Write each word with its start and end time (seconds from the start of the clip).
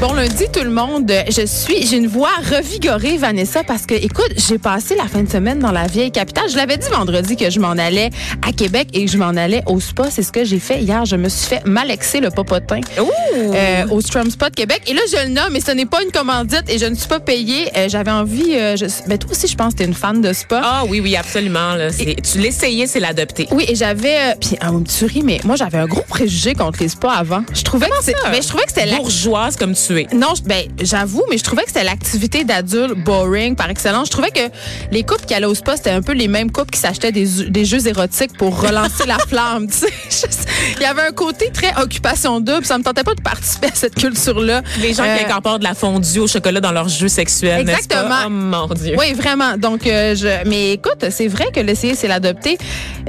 Bon 0.00 0.14
lundi 0.14 0.44
tout 0.50 0.64
le 0.64 0.70
monde. 0.70 1.12
Je 1.28 1.44
suis, 1.44 1.86
j'ai 1.86 1.98
une 1.98 2.06
voix 2.06 2.30
revigorée 2.50 3.18
Vanessa 3.18 3.62
parce 3.64 3.84
que 3.84 3.92
écoute, 3.92 4.32
j'ai 4.36 4.56
passé 4.56 4.94
la 4.96 5.04
fin 5.04 5.22
de 5.22 5.28
semaine 5.30 5.58
dans 5.58 5.72
la 5.72 5.86
vieille 5.86 6.10
capitale. 6.10 6.44
Je 6.50 6.56
l'avais 6.56 6.78
dit 6.78 6.88
vendredi 6.88 7.36
que 7.36 7.50
je 7.50 7.60
m'en 7.60 7.72
allais 7.72 8.08
à 8.46 8.52
Québec 8.52 8.88
et 8.94 9.04
que 9.04 9.10
je 9.10 9.18
m'en 9.18 9.28
allais 9.36 9.62
au 9.66 9.78
spa. 9.78 10.04
C'est 10.10 10.22
ce 10.22 10.32
que 10.32 10.42
j'ai 10.42 10.58
fait 10.58 10.80
hier. 10.80 11.04
Je 11.04 11.16
me 11.16 11.28
suis 11.28 11.46
fait 11.48 11.66
malexer 11.66 12.20
le 12.20 12.30
popotin 12.30 12.80
euh, 13.36 13.84
au 13.90 14.00
Strum 14.00 14.30
Spa 14.30 14.48
de 14.48 14.54
Québec. 14.54 14.80
Et 14.86 14.94
là 14.94 15.02
je 15.10 15.22
le 15.28 15.34
nomme, 15.34 15.52
mais 15.52 15.60
ce 15.60 15.72
n'est 15.72 15.84
pas 15.84 16.02
une 16.02 16.10
commandite 16.12 16.64
et 16.68 16.78
je 16.78 16.86
ne 16.86 16.94
suis 16.94 17.08
pas 17.08 17.20
payée. 17.20 17.68
Euh, 17.76 17.88
J'avais 17.90 18.10
envie. 18.10 18.54
Euh, 18.56 18.76
je, 18.76 18.86
ben 19.06 19.18
toi 19.18 19.30
aussi 19.32 19.48
je 19.48 19.54
pense 19.56 19.74
que 19.74 19.78
t'es 19.80 19.84
une 19.84 19.92
fan 19.94 20.22
de 20.22 20.32
spa. 20.32 20.62
Ah 20.64 20.84
oui, 20.88 21.00
oui, 21.00 21.14
absolument. 21.14 21.74
Là. 21.74 21.88
Tu 21.92 22.38
l'essayais, 22.38 22.86
c'est 22.86 23.00
l'adopter. 23.00 23.48
Oui, 23.50 23.66
et 23.68 23.74
j'avais. 23.74 24.16
euh, 24.16 24.34
puis, 24.40 24.56
ah, 24.62 24.70
tu 24.98 25.04
ris, 25.04 25.22
mais 25.22 25.40
moi, 25.44 25.56
j'avais 25.56 25.78
un 25.78 25.86
gros 25.86 26.02
préjugé 26.08 26.54
contre 26.54 26.78
les 26.80 26.88
spas 26.88 27.12
avant. 27.12 27.42
Je 27.52 27.62
trouvais 27.62 27.86
que 27.86 27.92
c'est- 28.02 28.14
je 28.42 28.48
trouvais 28.48 28.64
que 28.64 28.72
c'était 28.74 28.96
Bourgeoise 28.96 29.56
comme 29.56 29.74
tu 29.74 29.89
Non, 30.12 30.34
ben, 30.46 30.64
j'avoue, 30.80 31.22
mais 31.30 31.38
je 31.38 31.44
trouvais 31.44 31.62
que 31.62 31.68
c'était 31.68 31.84
l'activité 31.84 32.44
d'adulte 32.44 32.94
boring 33.04 33.56
par 33.56 33.70
excellence. 33.70 34.06
Je 34.06 34.12
trouvais 34.12 34.30
que 34.30 34.40
les 34.90 35.02
couples 35.02 35.24
qui 35.26 35.34
allaient 35.34 35.46
au 35.46 35.54
spa, 35.54 35.76
c'était 35.76 35.90
un 35.90 36.02
peu 36.02 36.12
les 36.12 36.28
mêmes 36.28 36.50
couples 36.50 36.70
qui 36.70 36.78
s'achetaient 36.78 37.12
des, 37.12 37.26
des 37.48 37.64
jeux 37.64 37.86
érotiques 37.86 38.36
pour 38.36 38.60
relancer 38.60 39.06
la 39.06 39.18
flamme. 39.28 39.66
tu 39.68 39.78
sais. 39.78 39.86
Je- 40.10 40.26
Il 40.76 40.82
y 40.82 40.86
avait 40.86 41.02
un 41.02 41.12
côté 41.12 41.50
très 41.52 41.72
occupation 41.80 42.40
double. 42.40 42.64
Ça 42.64 42.78
me 42.78 42.82
tentait 42.84 43.04
pas 43.04 43.14
de 43.14 43.22
participer 43.22 43.68
à 43.68 43.74
cette 43.74 43.94
culture-là. 43.94 44.62
Les 44.80 44.94
gens 44.94 45.04
Euh, 45.04 45.16
qui 45.16 45.24
incorporent 45.24 45.58
de 45.58 45.64
la 45.64 45.74
fondue 45.74 46.18
au 46.20 46.26
chocolat 46.26 46.60
dans 46.60 46.72
leurs 46.72 46.88
jeux 46.88 47.08
sexuels, 47.08 47.64
pas? 47.64 47.72
Exactement. 47.72 48.16
Oh 48.26 48.30
mon 48.30 48.66
Dieu. 48.68 48.94
Oui, 48.98 49.12
vraiment. 49.14 49.56
Donc, 49.56 49.86
euh, 49.86 50.14
je, 50.14 50.48
mais 50.48 50.72
écoute, 50.72 51.04
c'est 51.10 51.28
vrai 51.28 51.46
que 51.54 51.60
l'essayer, 51.60 51.94
c'est 51.94 52.08
l'adopter. 52.08 52.58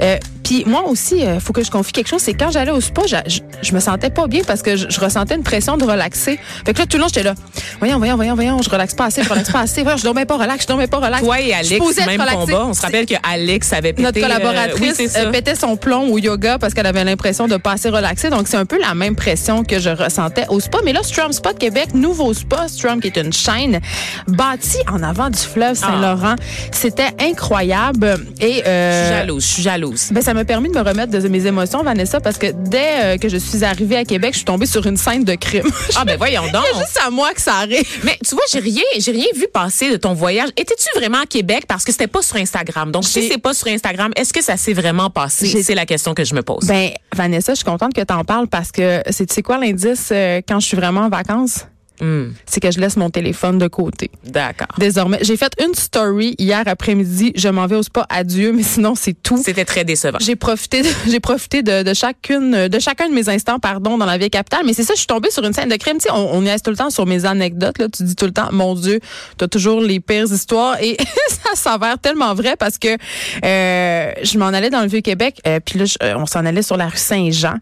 Euh, 0.00 0.16
Puis 0.44 0.64
moi 0.66 0.82
aussi, 0.88 1.18
il 1.20 1.40
faut 1.40 1.52
que 1.52 1.62
je 1.62 1.70
confie 1.70 1.92
quelque 1.92 2.08
chose. 2.08 2.20
C'est 2.20 2.34
quand 2.34 2.50
j'allais 2.50 2.72
au 2.72 2.80
spa, 2.80 3.02
je 3.06 3.72
me 3.74 3.80
sentais 3.80 4.10
pas 4.10 4.26
bien 4.26 4.42
parce 4.46 4.60
que 4.62 4.76
je, 4.76 4.86
je 4.90 5.00
ressentais 5.00 5.36
une 5.36 5.44
pression 5.44 5.76
de 5.76 5.84
relaxer. 5.84 6.38
Fait 6.72 6.74
que 6.74 6.78
là, 6.80 6.86
tout 6.86 6.96
le 6.96 7.02
long, 7.02 7.08
j'étais 7.08 7.22
là. 7.22 7.34
Voyons, 7.78 7.98
voyons, 7.98 8.16
voyons, 8.16 8.34
voyons. 8.34 8.62
Je 8.62 8.70
relaxe 8.70 8.94
pas 8.94 9.06
assez, 9.06 9.22
je 9.22 9.28
relaxe 9.28 9.50
pas 9.50 9.60
assez. 9.60 9.82
Voyons, 9.82 9.98
je 9.98 10.04
dormais 10.04 10.24
pas 10.24 10.36
relax, 10.36 10.62
je 10.62 10.68
dormais 10.68 10.86
pas 10.86 10.98
relax. 10.98 11.22
Toi 11.22 11.40
et 11.40 11.48
Je 11.48 11.74
Alex, 11.74 12.06
même 12.06 12.20
relaxée. 12.20 12.36
combat. 12.36 12.64
On 12.66 12.74
se 12.74 12.80
rappelle 12.80 13.06
que 13.06 13.14
Alex 13.22 13.72
avait 13.72 13.92
pété... 13.92 14.02
Notre 14.02 14.18
euh, 14.18 14.22
collaboratrice 14.22 14.96
oui, 14.98 15.08
euh, 15.16 15.30
pétait 15.30 15.54
son 15.54 15.76
plomb 15.76 16.08
au 16.10 16.18
yoga 16.18 16.58
parce 16.58 16.72
qu'elle 16.72 16.86
avait 16.86 17.04
l'impression 17.04 17.48
de 17.48 17.56
pas 17.56 17.72
assez 17.72 17.90
relaxer. 17.90 18.30
Donc, 18.30 18.48
c'est 18.48 18.56
un 18.56 18.64
peu 18.64 18.80
la 18.80 18.94
même 18.94 19.16
pression 19.16 19.64
que 19.64 19.78
je 19.78 19.90
ressentais 19.90 20.46
au 20.48 20.60
spa. 20.60 20.78
Mais 20.84 20.92
là, 20.92 21.02
Strum 21.02 21.32
Spa 21.32 21.52
de 21.52 21.58
Québec, 21.58 21.94
nouveau 21.94 22.32
spa, 22.32 22.68
Strum 22.68 23.00
qui 23.00 23.08
est 23.08 23.16
une 23.18 23.32
chaîne 23.32 23.80
bâtie 24.28 24.78
en 24.90 25.02
avant 25.02 25.28
du 25.28 25.38
fleuve 25.38 25.74
Saint-Laurent. 25.76 26.36
C'était 26.72 27.10
incroyable. 27.20 28.16
Et, 28.40 28.62
Je 28.64 28.68
euh, 28.68 29.06
suis 29.06 29.14
jalouse, 29.14 29.42
je 29.44 29.52
suis 29.52 29.62
jalouse. 29.62 30.08
ben, 30.10 30.22
ça 30.22 30.34
m'a 30.34 30.44
permis 30.44 30.68
de 30.70 30.74
me 30.74 30.82
remettre 30.82 31.12
de 31.12 31.28
mes 31.28 31.46
émotions, 31.46 31.82
Vanessa, 31.82 32.20
parce 32.20 32.38
que 32.38 32.46
dès 32.52 33.02
euh, 33.02 33.16
que 33.18 33.28
je 33.28 33.36
suis 33.36 33.64
arrivée 33.64 33.96
à 33.96 34.04
Québec, 34.04 34.30
je 34.32 34.38
suis 34.38 34.44
tombée 34.44 34.66
sur 34.66 34.86
une 34.86 34.96
scène 34.96 35.24
de 35.24 35.34
crime. 35.34 35.64
Ah 35.96 36.04
ben 36.04 36.16
voyons 36.16 36.42
donc. 36.52 36.61
C'est 36.72 36.78
juste 36.78 36.98
à 37.04 37.10
moi 37.10 37.32
que 37.34 37.40
ça 37.40 37.56
arrive. 37.56 37.86
Mais 38.04 38.18
tu 38.26 38.34
vois, 38.34 38.44
j'ai 38.50 38.60
rien, 38.60 38.82
j'ai 38.98 39.12
rien 39.12 39.26
vu 39.34 39.46
passer 39.52 39.90
de 39.90 39.96
ton 39.96 40.14
voyage. 40.14 40.50
Étais-tu 40.56 40.86
vraiment 40.98 41.20
à 41.22 41.26
Québec? 41.26 41.64
Parce 41.66 41.84
que 41.84 41.92
c'était 41.92 42.06
pas 42.06 42.22
sur 42.22 42.36
Instagram. 42.36 42.90
Donc 42.90 43.04
si 43.04 43.28
c'est 43.28 43.38
pas 43.38 43.54
sur 43.54 43.68
Instagram, 43.68 44.12
est-ce 44.16 44.32
que 44.32 44.42
ça 44.42 44.56
s'est 44.56 44.72
vraiment 44.72 45.10
passé? 45.10 45.62
C'est 45.62 45.74
la 45.74 45.86
question 45.86 46.14
que 46.14 46.24
je 46.24 46.34
me 46.34 46.42
pose. 46.42 46.66
Ben, 46.66 46.90
Vanessa, 47.14 47.52
je 47.52 47.56
suis 47.56 47.64
contente 47.64 47.94
que 47.94 48.02
tu 48.02 48.12
en 48.12 48.24
parles 48.24 48.48
parce 48.48 48.72
que 48.72 49.02
c'est, 49.10 49.26
tu 49.26 49.34
sais 49.34 49.42
quoi 49.42 49.58
l'indice 49.58 50.08
euh, 50.12 50.40
quand 50.46 50.60
je 50.60 50.66
suis 50.66 50.76
vraiment 50.76 51.02
en 51.02 51.08
vacances? 51.08 51.66
Hmm, 52.02 52.32
C'est 52.46 52.60
que 52.60 52.70
je 52.70 52.80
laisse 52.80 52.96
mon 52.96 53.10
téléphone 53.10 53.58
de 53.58 53.68
côté. 53.68 54.10
D'accord. 54.24 54.66
Désormais, 54.78 55.18
j'ai 55.22 55.36
fait 55.36 55.52
une 55.64 55.72
story 55.74 56.34
hier 56.38 56.62
après-midi. 56.66 57.32
Je 57.36 57.48
m'en 57.48 57.66
vais 57.66 57.76
au 57.76 57.82
spa, 57.84 58.06
adieu, 58.10 58.52
mais 58.52 58.64
sinon 58.64 58.94
c'est 58.96 59.14
tout. 59.22 59.40
C'était 59.44 59.64
très 59.64 59.84
décevant. 59.84 60.18
J'ai 60.20 60.34
profité, 60.36 60.82
de, 60.82 60.88
j'ai 61.08 61.20
profité 61.20 61.62
de, 61.62 61.84
de 61.84 61.94
chacune, 61.94 62.66
de 62.68 62.78
chacun 62.80 63.08
de 63.08 63.14
mes 63.14 63.28
instants, 63.28 63.60
pardon, 63.60 63.98
dans 63.98 64.06
la 64.06 64.18
vieille 64.18 64.30
capitale. 64.30 64.62
Mais 64.66 64.72
c'est 64.72 64.82
ça, 64.82 64.94
je 64.94 64.98
suis 64.98 65.06
tombée 65.06 65.30
sur 65.30 65.44
une 65.44 65.52
scène 65.52 65.68
de 65.68 65.76
crime. 65.76 65.98
Tu 65.98 66.02
sais, 66.04 66.10
on, 66.10 66.34
on 66.34 66.42
niaise 66.42 66.60
tout 66.62 66.70
le 66.72 66.76
temps 66.76 66.90
sur 66.90 67.06
mes 67.06 67.24
anecdotes. 67.24 67.78
Là, 67.78 67.86
tu 67.88 68.02
dis 68.02 68.16
tout 68.16 68.26
le 68.26 68.32
temps, 68.32 68.48
mon 68.50 68.74
Dieu, 68.74 68.98
t'as 69.38 69.46
toujours 69.48 69.80
les 69.80 70.00
pires 70.00 70.24
histoires. 70.32 70.82
Et 70.82 70.96
ça 71.28 71.54
s'avère 71.54 71.98
tellement 72.00 72.34
vrai 72.34 72.56
parce 72.58 72.78
que 72.78 72.96
euh, 73.44 74.12
je 74.22 74.38
m'en 74.38 74.46
allais 74.48 74.70
dans 74.70 74.82
le 74.82 74.88
vieux 74.88 75.00
Québec, 75.00 75.40
euh, 75.46 75.60
puis 75.64 75.78
là, 75.78 75.84
je- 75.84 75.96
euh, 76.02 76.14
on 76.16 76.26
s'en 76.26 76.44
allait 76.44 76.62
sur 76.62 76.76
la 76.76 76.88
rue 76.88 76.96
Saint-Jean. 76.96 77.54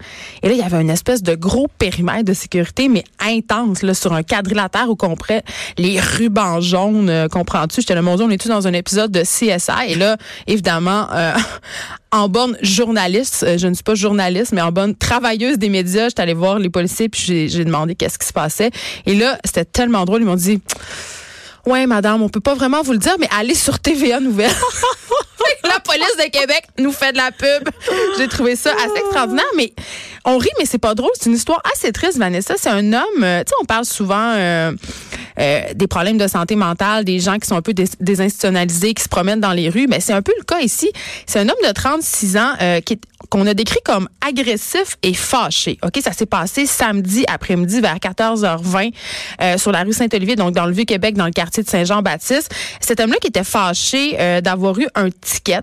Et 0.43 0.49
là, 0.49 0.55
il 0.55 0.59
y 0.59 0.62
avait 0.62 0.81
une 0.81 0.91
espèce 0.91 1.23
de 1.23 1.34
gros 1.34 1.69
périmètre 1.79 2.25
de 2.25 2.34
sécurité, 2.34 2.89
mais 2.89 3.05
intense, 3.19 3.83
là, 3.83 3.95
sur 3.95 4.12
un 4.12 4.23
quadrilatère 4.31 4.89
où 4.89 4.97
comprend 4.97 5.41
les 5.77 5.99
rubans 6.01 6.61
jaunes. 6.61 7.11
euh, 7.11 7.29
Comprends-tu? 7.29 7.81
J'étais 7.81 7.95
là, 7.95 8.03
mon 8.03 8.17
Dieu, 8.17 8.25
on 8.25 8.31
est 8.31 8.39
tous 8.41 8.49
dans 8.49 8.67
un 8.69 8.73
épisode 8.73 9.11
de 9.11 9.23
CSI. 9.23 9.89
Et 9.89 9.95
là, 9.97 10.17
évidemment, 10.47 11.09
euh, 11.13 11.33
en 12.13 12.29
bonne 12.29 12.57
journaliste, 12.63 13.43
euh, 13.47 13.59
je 13.59 13.67
ne 13.67 13.75
suis 13.75 13.83
pas 13.83 13.95
journaliste, 13.95 14.53
mais 14.53 14.61
en 14.63 14.73
bonne 14.73 14.95
travailleuse 14.95 15.59
des 15.59 15.69
médias, 15.69 16.09
j'étais 16.09 16.23
allée 16.23 16.35
voir 16.35 16.59
les 16.59 16.71
policiers 16.71 17.09
puis 17.09 17.49
j'ai- 17.49 17.65
demandé 17.65 17.95
qu'est-ce 17.95 18.19
qui 18.19 18.27
se 18.27 18.33
passait. 18.33 18.71
Et 19.07 19.15
là, 19.15 19.39
c'était 19.45 19.65
tellement 19.65 20.05
drôle. 20.05 20.23
Ils 20.23 20.27
m'ont 20.27 20.35
dit, 20.37 20.61
ouais, 21.67 21.87
madame, 21.87 22.23
on 22.23 22.29
peut 22.29 22.41
pas 22.41 22.55
vraiment 22.55 22.83
vous 22.83 22.93
le 22.93 22.99
dire, 22.99 23.17
mais 23.19 23.29
allez 23.39 23.55
sur 23.55 23.79
TVA 23.81 24.21
Nouvelles. 24.21 24.51
La 25.65 25.79
police 25.81 26.17
de 26.19 26.31
Québec 26.31 26.65
nous 26.79 26.91
fait 26.93 27.12
de 27.12 27.17
la 27.19 27.31
pub. 27.33 27.69
J'ai 28.19 28.29
trouvé 28.29 28.57
ça 28.57 28.71
assez 28.73 28.99
extraordinaire, 29.05 29.45
mais 29.57 29.73
on 30.25 30.38
rit, 30.38 30.48
mais 30.58 30.66
c'est 30.66 30.78
pas 30.78 30.94
drôle. 30.94 31.10
C'est 31.19 31.28
une 31.31 31.36
histoire 31.36 31.62
assez 31.75 31.92
triste, 31.92 32.19
Vanessa. 32.19 32.54
C'est 32.58 32.69
un 32.70 32.92
homme, 32.92 33.22
euh, 33.22 33.41
tu 33.41 33.48
sais, 33.50 33.54
on 33.60 33.64
parle 33.64 33.84
souvent 33.84 34.34
euh, 34.36 34.72
euh, 35.38 35.60
des 35.75 35.86
problèmes 35.86 36.19
de 36.19 36.26
santé 36.28 36.56
mentale, 36.56 37.04
des 37.04 37.20
gens 37.20 37.38
qui 37.38 37.48
sont 37.48 37.56
un 37.56 37.62
peu 37.62 37.72
dés- 37.72 37.84
désinstitutionnalisés, 38.00 38.94
qui 38.94 39.03
se 39.03 39.08
promènent 39.08 39.41
dans 39.41 39.53
les 39.53 39.69
rues. 39.70 39.86
Mais 39.88 40.00
c'est 40.00 40.12
un 40.12 40.22
peu 40.22 40.32
le 40.38 40.44
cas 40.44 40.60
ici. 40.60 40.91
C'est 41.26 41.38
un 41.38 41.48
homme 41.48 41.54
de 41.66 41.72
36 41.72 42.36
ans 42.36 42.53
euh, 42.60 42.81
qui 42.81 42.98
qu'on 43.28 43.47
a 43.47 43.53
décrit 43.54 43.78
comme 43.84 44.08
agressif 44.26 44.97
et 45.03 45.12
fâché. 45.14 45.78
OK, 45.84 46.00
ça 46.03 46.12
s'est 46.12 46.26
passé 46.26 46.64
samedi 46.66 47.25
après-midi 47.28 47.81
vers 47.81 47.97
14h20 47.97 48.92
euh, 49.42 49.58
sur 49.58 49.70
la 49.72 49.82
rue 49.82 49.92
Saint-Olivier, 49.92 50.37
donc 50.37 50.54
dans 50.54 50.64
le 50.66 50.72
Vieux-Québec, 50.72 51.14
dans 51.16 51.26
le 51.26 51.31
quartier 51.31 51.62
de 51.62 51.69
Saint-Jean-Baptiste. 51.69 52.50
Cet 52.81 52.98
homme-là 52.98 53.19
qui 53.20 53.28
était 53.28 53.44
fâché 53.44 54.41
d'avoir 54.42 54.76
eu 54.81 54.88
un 54.94 55.10
ticket, 55.10 55.60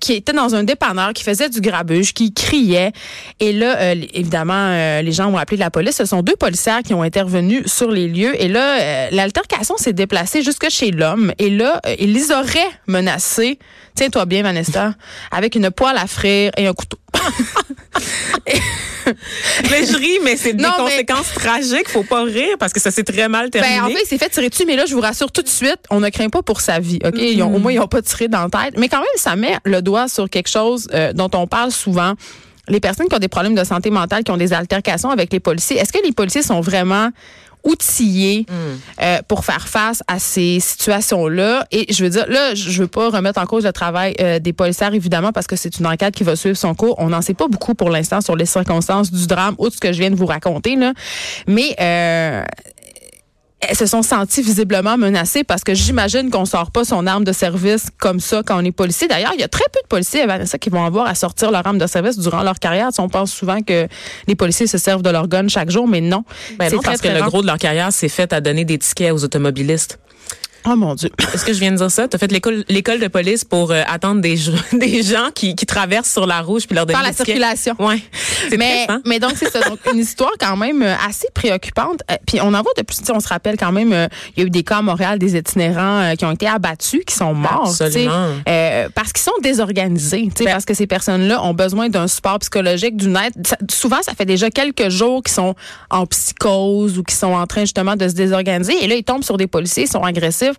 qui 0.00 0.12
était 0.12 0.32
dans 0.32 0.54
un 0.54 0.64
dépanneur, 0.64 1.12
qui 1.12 1.22
faisait 1.22 1.48
du 1.48 1.60
grabuge, 1.60 2.12
qui 2.12 2.34
criait. 2.34 2.92
Et 3.40 3.52
là, 3.52 3.78
euh, 3.78 3.94
évidemment, 4.12 4.54
euh, 4.54 5.02
les 5.02 5.12
gens 5.12 5.26
ont 5.28 5.36
appelé 5.36 5.56
la 5.56 5.70
police. 5.70 5.96
Ce 5.96 6.04
sont 6.04 6.22
deux 6.22 6.36
policières 6.36 6.82
qui 6.82 6.94
ont 6.94 7.02
intervenu 7.02 7.62
sur 7.66 7.90
les 7.90 8.08
lieux. 8.08 8.40
Et 8.42 8.48
là, 8.48 8.80
euh, 8.80 9.08
l'altercation 9.12 9.76
s'est 9.76 9.92
déplacée 9.92 10.42
jusque 10.42 10.68
chez 10.70 10.90
l'homme. 10.90 11.32
Et 11.38 11.50
là, 11.50 11.80
euh, 11.86 11.94
il 11.98 12.12
les 12.12 12.30
aurait 12.30 12.68
menacés. 12.86 13.58
Tiens-toi 13.94 14.24
bien, 14.26 14.42
Vanessa, 14.42 14.94
avec 15.30 15.54
une 15.54 15.70
poêle 15.70 15.96
à 15.98 16.06
frire 16.06 16.50
et 16.56 16.66
un 16.66 16.72
couteau. 16.72 16.98
mais 19.70 19.86
je 19.86 19.96
ris, 19.96 20.18
mais 20.24 20.36
c'est 20.36 20.54
des 20.54 20.62
mais- 20.64 20.70
conséquences 20.76 21.32
tragiques. 21.34 21.88
Faut 21.88 22.02
pas 22.04 22.22
rire 22.24 22.56
parce 22.58 22.72
que 22.72 22.80
ça 22.80 22.90
s'est 22.90 23.04
très 23.04 23.28
mal 23.28 23.50
terminé. 23.50 23.76
Ben, 23.78 23.84
en 23.84 23.88
fait, 23.88 24.02
il 24.02 24.06
s'est 24.06 24.18
fait 24.18 24.28
tirer 24.28 24.48
dessus, 24.48 24.64
mais 24.66 24.76
là, 24.76 24.86
je 24.86 24.94
vous 24.94 25.00
rassure 25.00 25.30
tout 25.30 25.42
de 25.42 25.48
suite, 25.48 25.78
on 25.90 26.00
ne 26.00 26.08
craint 26.08 26.28
pas 26.28 26.42
pour 26.42 26.60
sa 26.60 26.78
vie. 26.80 26.98
OK? 27.04 27.14
Ils 27.18 27.42
ont- 27.42 27.54
au 27.54 27.58
moins, 27.58 27.72
ils 27.72 27.78
n'ont 27.78 27.86
pas 27.86 28.02
tiré 28.02 28.28
dans 28.28 28.42
la 28.42 28.48
tête. 28.64 28.74
Mais 28.78 28.88
quand 28.88 28.98
même, 28.98 29.06
ça 29.16 29.36
met 29.36 29.56
le 29.64 29.82
doigt 29.82 30.08
sur 30.08 30.28
quelque 30.30 30.48
chose 30.48 30.88
euh, 30.94 31.12
dont 31.12 31.30
on 31.34 31.46
parle 31.46 31.70
souvent. 31.70 32.14
Les 32.68 32.80
personnes 32.80 33.08
qui 33.08 33.14
ont 33.14 33.20
des 33.20 33.28
problèmes 33.28 33.54
de 33.54 33.64
santé 33.64 33.90
mentale, 33.90 34.24
qui 34.24 34.30
ont 34.30 34.36
des 34.36 34.52
altercations 34.52 35.10
avec 35.10 35.32
les 35.32 35.40
policiers, 35.40 35.78
est-ce 35.78 35.92
que 35.92 36.04
les 36.04 36.12
policiers 36.12 36.42
sont 36.42 36.60
vraiment 36.60 37.10
outillés 37.64 38.46
euh, 39.00 39.18
pour 39.26 39.44
faire 39.44 39.66
face 39.66 40.02
à 40.06 40.18
ces 40.18 40.60
situations-là? 40.60 41.66
Et 41.70 41.92
je 41.92 42.04
veux 42.04 42.10
dire, 42.10 42.26
là, 42.28 42.54
je 42.54 42.82
veux 42.82 42.88
pas 42.88 43.08
remettre 43.08 43.40
en 43.40 43.46
cause 43.46 43.64
le 43.64 43.72
travail 43.72 44.14
euh, 44.20 44.38
des 44.38 44.52
policiers, 44.52 44.86
évidemment, 44.92 45.32
parce 45.32 45.46
que 45.46 45.56
c'est 45.56 45.78
une 45.78 45.86
enquête 45.86 46.14
qui 46.14 46.24
va 46.24 46.36
suivre 46.36 46.56
son 46.56 46.74
cours. 46.74 46.94
On 46.98 47.08
n'en 47.08 47.22
sait 47.22 47.34
pas 47.34 47.48
beaucoup 47.48 47.74
pour 47.74 47.90
l'instant 47.90 48.20
sur 48.20 48.36
les 48.36 48.46
circonstances 48.46 49.10
du 49.10 49.26
drame, 49.26 49.54
outre 49.58 49.76
ce 49.76 49.80
que 49.80 49.92
je 49.92 49.98
viens 49.98 50.10
de 50.10 50.16
vous 50.16 50.26
raconter. 50.26 50.76
Là. 50.76 50.92
Mais 51.46 51.74
euh, 51.80 52.44
elles 53.68 53.76
se 53.76 53.86
sont 53.86 54.02
senties 54.02 54.42
visiblement 54.42 54.96
menacées 54.96 55.44
parce 55.44 55.64
que 55.64 55.74
j'imagine 55.74 56.30
qu'on 56.30 56.44
sort 56.44 56.70
pas 56.70 56.84
son 56.84 57.06
arme 57.06 57.24
de 57.24 57.32
service 57.32 57.88
comme 57.98 58.20
ça 58.20 58.42
quand 58.44 58.60
on 58.60 58.64
est 58.64 58.72
policier. 58.72 59.08
D'ailleurs, 59.08 59.32
il 59.34 59.40
y 59.40 59.44
a 59.44 59.48
très 59.48 59.64
peu 59.72 59.80
de 59.82 59.88
policiers, 59.88 60.26
Vanessa, 60.26 60.58
qui 60.58 60.70
vont 60.70 60.84
avoir 60.84 61.06
à 61.06 61.14
sortir 61.14 61.50
leur 61.50 61.66
arme 61.66 61.78
de 61.78 61.86
service 61.86 62.18
durant 62.18 62.42
leur 62.42 62.58
carrière. 62.58 62.88
Tu 62.88 62.96
sais, 62.96 63.02
on 63.02 63.08
pense 63.08 63.32
souvent 63.32 63.60
que 63.62 63.88
les 64.26 64.34
policiers 64.34 64.66
se 64.66 64.78
servent 64.78 65.02
de 65.02 65.10
leur 65.10 65.28
gun 65.28 65.48
chaque 65.48 65.70
jour, 65.70 65.88
mais 65.88 66.00
non. 66.00 66.24
Ben 66.58 66.68
C'est 66.68 66.76
non, 66.76 66.82
très, 66.82 66.92
parce 66.92 67.00
que 67.00 67.08
très 67.08 67.20
le 67.20 67.24
gros 67.26 67.42
de 67.42 67.46
leur 67.46 67.58
carrière, 67.58 67.92
c'est 67.92 68.08
fait 68.08 68.32
à 68.32 68.40
donner 68.40 68.64
des 68.64 68.78
tickets 68.78 69.12
aux 69.12 69.24
automobilistes. 69.24 69.98
Oh 70.66 70.76
mon 70.76 70.94
Dieu. 70.94 71.10
Est-ce 71.34 71.44
que 71.44 71.52
je 71.52 71.60
viens 71.60 71.72
de 71.72 71.76
dire 71.76 71.90
ça? 71.90 72.08
Tu 72.08 72.16
as 72.16 72.18
fait 72.18 72.32
l'école 72.32 72.64
l'école 72.68 72.98
de 73.00 73.08
police 73.08 73.44
pour 73.44 73.70
euh, 73.70 73.82
attendre 73.86 74.20
des, 74.20 74.36
gens- 74.36 74.52
des 74.72 75.02
gens 75.02 75.28
qui, 75.34 75.54
qui 75.54 75.66
traversent 75.66 76.10
sur 76.10 76.26
la 76.26 76.40
rouge 76.40 76.66
puis 76.66 76.74
leur 76.74 76.86
donner 76.86 76.94
Par 76.98 77.02
la 77.06 77.12
circulation. 77.12 77.74
Ouais. 77.78 78.00
C'est 78.48 78.56
Mais, 78.56 78.70
triste, 78.86 78.90
hein? 78.90 79.02
mais 79.04 79.18
donc, 79.18 79.32
c'est 79.36 79.50
ça. 79.50 79.60
Donc, 79.68 79.78
une 79.92 79.98
histoire 79.98 80.30
quand 80.40 80.56
même 80.56 80.82
euh, 80.82 80.94
assez 81.06 81.28
préoccupante. 81.34 82.00
Euh, 82.10 82.16
Puis 82.26 82.40
on 82.40 82.54
en 82.54 82.62
voit 82.62 82.72
de 82.76 82.82
plus, 82.82 82.96
tu 82.98 83.04
sais, 83.04 83.12
on 83.14 83.20
se 83.20 83.28
rappelle 83.28 83.56
quand 83.58 83.72
même, 83.72 84.08
il 84.36 84.40
y 84.40 84.42
a 84.42 84.46
eu 84.46 84.50
des 84.50 84.62
cas 84.62 84.78
à 84.78 84.82
Montréal, 84.82 85.18
des 85.18 85.36
itinérants 85.36 86.14
qui 86.16 86.24
ont 86.24 86.32
été 86.32 86.46
abattus, 86.46 87.02
qui 87.06 87.14
sont 87.14 87.34
morts. 87.34 87.68
Absolument. 87.80 88.28
euh, 88.48 88.88
parce 88.94 89.12
qu'ils 89.12 89.22
sont 89.24 89.32
désorganisés. 89.42 90.22
tu 90.34 90.38
sais, 90.38 90.44
Ben- 90.44 90.52
parce 90.52 90.64
que 90.64 90.74
ces 90.74 90.86
personnes-là 90.86 91.42
ont 91.44 91.54
besoin 91.54 91.88
d'un 91.88 92.08
support 92.08 92.38
psychologique, 92.38 92.96
d'une 92.96 93.16
aide. 93.16 93.46
Ça- 93.46 93.58
souvent, 93.70 94.00
ça 94.02 94.14
fait 94.14 94.24
déjà 94.26 94.50
quelques 94.50 94.88
jours 94.88 95.22
qu'ils 95.22 95.34
sont 95.34 95.54
en 95.90 96.06
psychose 96.06 96.98
ou 96.98 97.02
qu'ils 97.02 97.16
sont 97.18 97.32
en 97.34 97.46
train 97.46 97.62
justement 97.62 97.96
de 97.96 98.08
se 98.08 98.14
désorganiser. 98.14 98.74
Et 98.82 98.88
là, 98.88 98.94
ils 98.94 99.04
tombent 99.04 99.24
sur 99.24 99.36
des 99.36 99.46
policiers, 99.46 99.84
ils 99.84 99.90
sont 99.90 100.02
agressifs. 100.02 100.53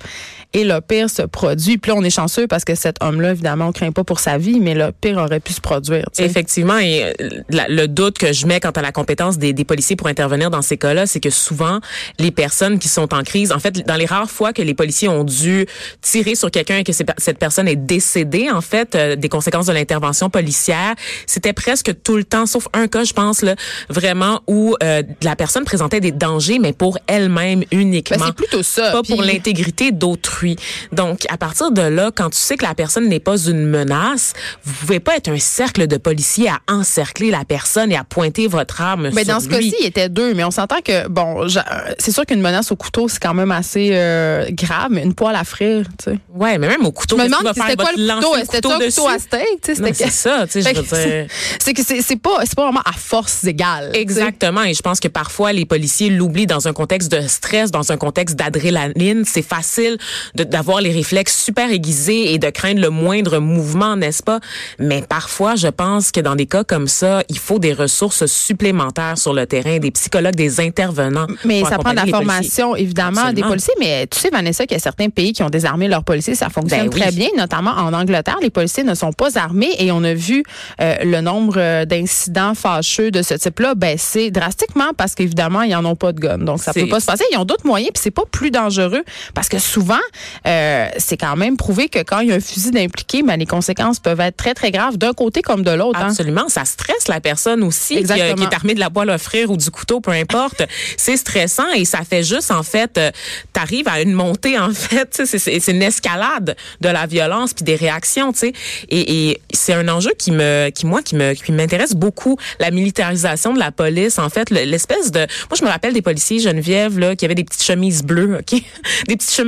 Et 0.53 0.63
le 0.63 0.79
pire 0.79 1.09
se 1.09 1.23
produit. 1.23 1.77
Puis 1.77 1.91
là, 1.91 1.97
on 1.97 2.03
est 2.03 2.09
chanceux 2.09 2.47
parce 2.47 2.63
que 2.63 2.75
cet 2.75 2.95
homme-là, 3.03 3.31
évidemment, 3.31 3.67
on 3.67 3.71
craint 3.73 3.91
pas 3.91 4.05
pour 4.05 4.21
sa 4.21 4.37
vie, 4.37 4.61
mais 4.61 4.73
le 4.73 4.91
pire 4.93 5.17
aurait 5.17 5.41
pu 5.41 5.51
se 5.51 5.59
produire. 5.59 6.05
Effectivement, 6.23 6.77
et 6.77 7.03
euh, 7.03 7.29
la- 7.49 7.67
le 7.67 7.87
doute 7.89 8.17
que 8.17 8.31
je 8.31 8.47
mets 8.47 8.61
quant 8.61 8.69
à 8.71 8.81
la 8.81 8.93
compétence 8.93 9.37
des, 9.37 9.51
des 9.51 9.65
policiers 9.65 9.97
pour 9.97 10.07
intervenir 10.07 10.49
dans 10.49 10.61
ces 10.61 10.77
cas-là, 10.77 11.07
c'est 11.07 11.19
que 11.19 11.29
souvent, 11.29 11.79
les 12.19 12.31
personnes 12.31 12.79
qui 12.79 12.87
sont 12.87 13.13
en 13.13 13.23
crise, 13.23 13.51
en 13.51 13.59
fait, 13.59 13.85
dans 13.85 13.95
les 13.97 14.05
rares 14.05 14.31
fois 14.31 14.53
que 14.53 14.61
les 14.61 14.73
policiers 14.73 15.09
ont 15.09 15.25
dû 15.25 15.65
tirer 16.01 16.35
sur 16.35 16.49
quelqu'un 16.51 16.77
et 16.77 16.83
que 16.85 16.93
cette 16.93 17.37
personne 17.37 17.67
est 17.67 17.75
décédée, 17.75 18.49
en 18.49 18.61
fait, 18.61 18.95
euh, 18.95 19.15
des 19.17 19.27
conséquences 19.29 19.65
de 19.65 19.73
l'intervention 19.73 20.29
policière, 20.29 20.95
c'était 21.27 21.51
presque 21.53 21.91
tout 22.03 22.15
le 22.15 22.23
temps, 22.23 22.45
sauf 22.45 22.69
un 22.71 22.87
cas, 22.87 23.03
je 23.03 23.11
pense, 23.13 23.41
là, 23.41 23.55
vraiment, 23.89 24.39
où 24.47 24.75
euh, 24.83 25.03
la 25.21 25.35
personne 25.35 25.65
présentait 25.65 25.99
des 25.99 26.11
dangers, 26.13 26.59
mais 26.59 26.71
pour 26.71 26.97
elle-même 27.07 27.63
uniquement. 27.71 28.17
Ben, 28.19 28.25
c'est 28.27 28.35
plutôt 28.35 28.63
ça. 28.63 28.91
Pas 28.91 29.01
Puis- 29.01 29.11
pour 29.13 29.21
l'intégrité 29.21 29.84
d'autrui. 29.91 30.55
Donc, 30.91 31.25
à 31.29 31.37
partir 31.37 31.71
de 31.71 31.81
là, 31.81 32.11
quand 32.13 32.29
tu 32.29 32.37
sais 32.39 32.57
que 32.57 32.65
la 32.65 32.73
personne 32.75 33.07
n'est 33.07 33.19
pas 33.19 33.37
une 33.37 33.65
menace, 33.65 34.33
vous 34.63 34.73
pouvez 34.73 34.99
pas 34.99 35.15
être 35.17 35.29
un 35.29 35.39
cercle 35.39 35.87
de 35.87 35.97
policiers 35.97 36.49
à 36.49 36.59
encercler 36.71 37.31
la 37.31 37.45
personne 37.45 37.91
et 37.91 37.95
à 37.97 38.03
pointer 38.03 38.47
votre 38.47 38.81
arme 38.81 39.09
Mais 39.13 39.23
sur 39.23 39.33
dans 39.33 39.39
ce 39.39 39.47
cas-ci, 39.47 39.75
il 39.81 39.85
était 39.87 40.09
deux, 40.09 40.33
mais 40.33 40.43
on 40.43 40.51
s'entend 40.51 40.81
que 40.83 41.07
bon, 41.07 41.47
j'a- 41.47 41.65
c'est 41.99 42.11
sûr 42.11 42.25
qu'une 42.25 42.41
menace 42.41 42.71
au 42.71 42.75
couteau, 42.75 43.07
c'est 43.07 43.19
quand 43.21 43.33
même 43.33 43.51
assez 43.51 43.89
euh, 43.93 44.45
grave, 44.51 44.87
mais 44.91 45.03
une 45.03 45.13
poêle 45.13 45.35
à 45.35 45.43
frire, 45.43 45.85
tu 45.97 46.11
sais. 46.11 46.19
Ouais, 46.33 46.57
mais 46.57 46.67
même 46.67 46.85
au 46.85 46.91
couteau, 46.91 47.17
Je 47.17 47.23
me 47.23 47.27
demande 47.27 47.47
c'était 47.55 47.75
quoi 47.75 47.91
le 47.95 48.15
couteau, 48.15 48.35
c'était 48.41 48.67
un 48.67 48.79
couteau 48.79 49.07
à 49.07 49.19
steak, 49.19 49.61
tu 49.63 49.75
sais, 49.75 49.93
c'est 49.93 50.09
ça, 50.11 50.45
tu 50.45 50.61
sais, 50.61 50.73
je 50.73 50.79
veux 50.79 50.83
dire. 50.83 51.27
c'est- 51.59 51.73
que 51.73 51.81
c'est 51.83 52.01
c'est 52.01 52.15
pas 52.15 52.37
c'est 52.45 52.55
pas 52.55 52.63
vraiment 52.63 52.81
à 52.85 52.93
force 52.93 53.43
égale. 53.43 53.91
Exactement. 53.93 54.63
Et 54.63 54.73
je 54.73 54.81
pense 54.81 54.99
que 54.99 55.07
parfois, 55.09 55.51
les 55.51 55.65
policiers 55.65 56.09
l'oublient 56.09 56.47
dans 56.47 56.67
un 56.67 56.73
contexte 56.73 57.11
de 57.11 57.21
stress, 57.27 57.71
dans 57.71 57.91
un 57.91 57.97
contexte 57.97 58.35
d'adrénaline. 58.37 59.23
C'est 59.25 59.41
facile 59.41 59.74
de- 59.79 60.43
d'avoir 60.43 60.81
les 60.81 60.91
réflexes 60.91 61.43
super 61.43 61.69
aiguisés 61.71 62.33
et 62.33 62.39
de 62.39 62.49
craindre 62.49 62.81
le 62.81 62.89
moindre 62.89 63.39
mouvement, 63.39 63.95
n'est-ce 63.95 64.23
pas? 64.23 64.39
Mais 64.79 65.03
parfois, 65.07 65.55
je 65.55 65.67
pense 65.67 66.11
que 66.11 66.19
dans 66.19 66.35
des 66.35 66.45
cas 66.45 66.63
comme 66.63 66.87
ça, 66.87 67.23
il 67.29 67.37
faut 67.39 67.59
des 67.59 67.73
ressources 67.73 68.25
supplémentaires 68.25 69.17
sur 69.17 69.33
le 69.33 69.45
terrain, 69.45 69.77
des 69.79 69.91
psychologues, 69.91 70.35
des 70.35 70.59
intervenants. 70.59 71.27
Mais 71.43 71.59
pour 71.61 71.69
ça 71.69 71.77
prend 71.77 71.91
de 71.91 71.95
la 71.95 72.01
policiers. 72.03 72.17
formation, 72.25 72.75
évidemment, 72.75 73.33
des 73.33 73.41
policiers. 73.41 73.73
Mais 73.79 74.07
tu 74.07 74.19
sais, 74.19 74.29
Vanessa, 74.29 74.65
qu'il 74.65 74.75
y 74.75 74.79
a 74.79 74.83
certains 74.83 75.09
pays 75.09 75.33
qui 75.33 75.43
ont 75.43 75.49
désarmé 75.49 75.87
leurs 75.87 76.03
policiers. 76.03 76.35
Ça 76.35 76.49
fonctionne 76.49 76.87
Ben 76.87 76.89
oui. 76.93 76.99
très 77.01 77.11
bien, 77.11 77.27
notamment 77.37 77.71
en 77.71 77.93
Angleterre. 77.93 78.37
Les 78.41 78.49
policiers 78.49 78.83
ne 78.83 78.93
sont 78.95 79.11
pas 79.13 79.37
armés 79.37 79.71
et 79.79 79.91
on 79.91 80.03
a 80.03 80.13
vu 80.13 80.43
euh, 80.81 80.95
le 81.03 81.21
nombre 81.21 81.55
euh, 81.57 81.85
d'incidents 81.85 82.53
fâcheux 82.55 83.11
de 83.11 83.21
ce 83.21 83.33
type-là 83.33 83.75
baisser 83.75 84.31
drastiquement 84.31 84.91
parce 84.97 85.15
qu'évidemment, 85.15 85.61
ils 85.61 85.71
n'en 85.71 85.85
ont 85.85 85.95
pas 85.95 86.11
de 86.13 86.19
gun. 86.19 86.37
Donc, 86.39 86.61
ça 86.61 86.71
C'est- 86.73 86.83
peut 86.83 86.89
pas 86.89 86.99
se 86.99 87.05
passer. 87.05 87.23
Ils 87.31 87.37
ont 87.37 87.45
d'autres 87.45 87.65
moyens 87.65 87.91
puis 87.93 88.01
c'est 88.03 88.11
pas 88.11 88.23
plus 88.31 88.51
dangereux 88.51 89.03
parce 89.33 89.49
que 89.49 89.57
souvent, 89.65 89.99
euh, 90.47 90.87
c'est 90.97 91.17
quand 91.17 91.35
même 91.35 91.57
prouvé 91.57 91.89
que 91.89 91.99
quand 91.99 92.19
il 92.19 92.29
y 92.29 92.31
a 92.31 92.35
un 92.35 92.39
fusil 92.39 92.71
d'impliqué, 92.71 93.23
ben, 93.23 93.37
les 93.37 93.45
conséquences 93.45 93.99
peuvent 93.99 94.19
être 94.19 94.37
très, 94.37 94.53
très 94.53 94.71
graves 94.71 94.97
d'un 94.97 95.13
côté 95.13 95.41
comme 95.41 95.63
de 95.63 95.71
l'autre. 95.71 95.99
hein. 95.99 96.07
Absolument, 96.09 96.47
ça 96.49 96.65
stresse 96.65 97.07
la 97.07 97.19
personne 97.21 97.63
aussi 97.63 97.93
qui, 97.95 97.97
a- 97.97 98.01
Exactement. 98.01 98.35
qui 98.35 98.43
est 98.43 98.55
armée 98.55 98.73
de 98.75 98.79
la 98.79 98.89
poêle 98.89 99.09
à 99.09 99.17
frire 99.17 99.51
ou 99.51 99.57
du 99.57 99.69
couteau, 99.71 99.99
peu 100.01 100.11
importe. 100.11 100.63
c'est 100.97 101.17
stressant 101.17 101.71
et 101.75 101.85
ça 101.85 101.99
fait 102.09 102.23
juste 102.23 102.51
en 102.51 102.63
fait, 102.63 102.97
euh, 102.97 103.11
t'arrives 103.53 103.87
à 103.87 104.01
une 104.01 104.13
montée 104.13 104.57
en 104.59 104.71
fait, 104.73 105.21
c'est- 105.25 105.67
une 105.71 105.81
escalade 105.81 106.55
de 106.81 106.89
la 106.89 107.05
violence 107.07 107.53
puis 107.53 107.63
des 107.65 107.75
réactions, 107.75 108.31
tu 108.31 108.39
sais. 108.39 108.53
Et, 108.89 109.29
et 109.29 109.41
c'est 109.53 109.73
un 109.73 109.87
enjeu 109.87 110.11
qui 110.17 110.31
me, 110.31 110.69
qui 110.69 110.85
moi, 110.85 111.01
qui 111.01 111.15
me, 111.15 111.33
qui 111.33 111.51
m'intéresse 111.51 111.93
beaucoup, 111.93 112.37
la 112.59 112.71
militarisation 112.71 113.53
de 113.53 113.59
la 113.59 113.71
police. 113.71 114.19
En 114.19 114.29
fait, 114.29 114.49
le- 114.51 114.63
l'espèce 114.63 115.11
de, 115.11 115.19
moi 115.19 115.57
je 115.59 115.63
me 115.63 115.69
rappelle 115.69 115.93
des 115.93 116.01
policiers 116.01 116.39
Geneviève 116.39 116.99
là 116.99 117.15
qui 117.15 117.25
avaient 117.25 117.35
des 117.35 117.43
petites 117.43 117.63
chemises 117.63 118.03
bleues, 118.03 118.37
ok, 118.39 118.61
des 119.07 119.15
petites 119.15 119.31
chemises 119.33 119.44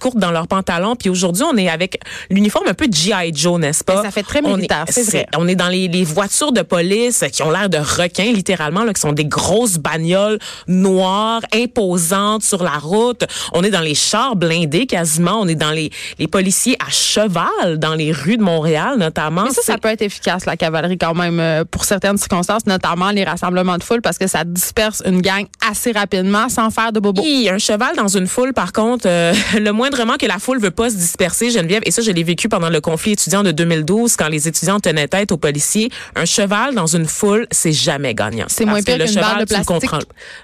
courtes 0.00 0.18
dans 0.18 0.30
leurs 0.30 0.48
pantalons. 0.48 0.96
Puis 0.96 1.08
aujourd'hui 1.08 1.44
on 1.44 1.56
est 1.56 1.68
avec 1.68 2.00
l'uniforme 2.30 2.68
un 2.68 2.74
peu 2.74 2.86
GI 2.90 3.32
Joe, 3.34 3.60
n'est-ce 3.60 3.84
pas? 3.84 3.96
Mais 3.96 4.02
ça 4.02 4.10
fait 4.10 4.22
très 4.22 4.42
militaire, 4.42 4.84
c'est 4.88 5.04
vrai. 5.04 5.26
on 5.36 5.48
est 5.48 5.54
dans 5.54 5.68
les, 5.68 5.88
les 5.88 6.04
voitures 6.04 6.52
de 6.52 6.62
police 6.62 7.24
qui 7.32 7.42
ont 7.42 7.50
l'air 7.50 7.68
de 7.68 7.78
requins, 7.78 8.32
littéralement, 8.32 8.84
là, 8.84 8.92
qui 8.92 9.00
sont 9.00 9.12
des 9.12 9.24
grosses 9.24 9.78
bagnoles 9.78 10.38
noires, 10.66 11.42
imposantes 11.54 12.42
sur 12.42 12.62
la 12.62 12.78
route. 12.78 13.24
On 13.52 13.62
est 13.62 13.70
dans 13.70 13.80
les 13.80 13.94
chars 13.94 14.36
blindés 14.36 14.86
quasiment. 14.86 15.40
On 15.40 15.48
est 15.48 15.54
dans 15.54 15.70
les, 15.70 15.90
les 16.18 16.28
policiers 16.28 16.76
à 16.84 16.90
cheval 16.90 17.78
dans 17.78 17.94
les 17.94 18.12
rues 18.12 18.36
de 18.36 18.42
Montréal, 18.42 18.96
notamment. 18.98 19.44
Mais 19.44 19.50
ça, 19.50 19.78
peut 19.78 19.88
être 19.88 20.02
efficace, 20.02 20.46
la 20.46 20.56
cavalerie, 20.56 20.98
quand 20.98 21.14
même, 21.14 21.40
euh, 21.40 21.64
pour 21.64 21.84
certaines 21.84 22.18
circonstances, 22.18 22.66
notamment 22.66 23.10
les 23.10 23.24
rassemblements 23.24 23.78
de 23.78 23.82
foule, 23.82 24.02
parce 24.02 24.18
que 24.18 24.26
ça 24.26 24.44
disperse 24.44 25.02
une 25.06 25.20
gang 25.20 25.46
assez 25.66 25.92
rapidement 25.92 26.48
sans 26.48 26.70
faire 26.70 26.92
de 26.92 27.00
bobo. 27.00 27.22
Oui, 27.22 27.48
un 27.50 27.58
cheval 27.58 27.96
dans 27.96 28.08
une 28.08 28.26
foule, 28.26 28.52
par 28.52 28.72
contre, 28.72 29.06
euh, 29.16 29.32
le 29.58 29.70
moindrement 29.72 30.16
que 30.16 30.26
la 30.26 30.38
foule 30.38 30.60
veut 30.60 30.70
pas 30.70 30.90
se 30.90 30.96
disperser, 30.96 31.50
Geneviève, 31.50 31.82
et 31.84 31.90
ça, 31.90 32.02
je 32.02 32.10
l'ai 32.10 32.22
vécu 32.22 32.48
pendant 32.48 32.70
le 32.70 32.80
conflit 32.80 33.12
étudiant 33.12 33.42
de 33.42 33.50
2012, 33.50 34.16
quand 34.16 34.28
les 34.28 34.46
étudiants 34.48 34.80
tenaient 34.80 35.08
tête 35.08 35.32
aux 35.32 35.36
policiers, 35.36 35.90
un 36.14 36.24
cheval 36.24 36.74
dans 36.74 36.86
une 36.86 37.06
foule, 37.06 37.46
c'est 37.50 37.72
jamais 37.72 38.14
gagnant. 38.14 38.46
C'est 38.48 38.64
moins 38.64 38.82
pire 38.82 38.98
le 38.98 39.04
qu'une 39.04 39.14
cheval, 39.14 39.36
balle 39.36 39.44
de 39.44 39.48
plastique. 39.48 39.90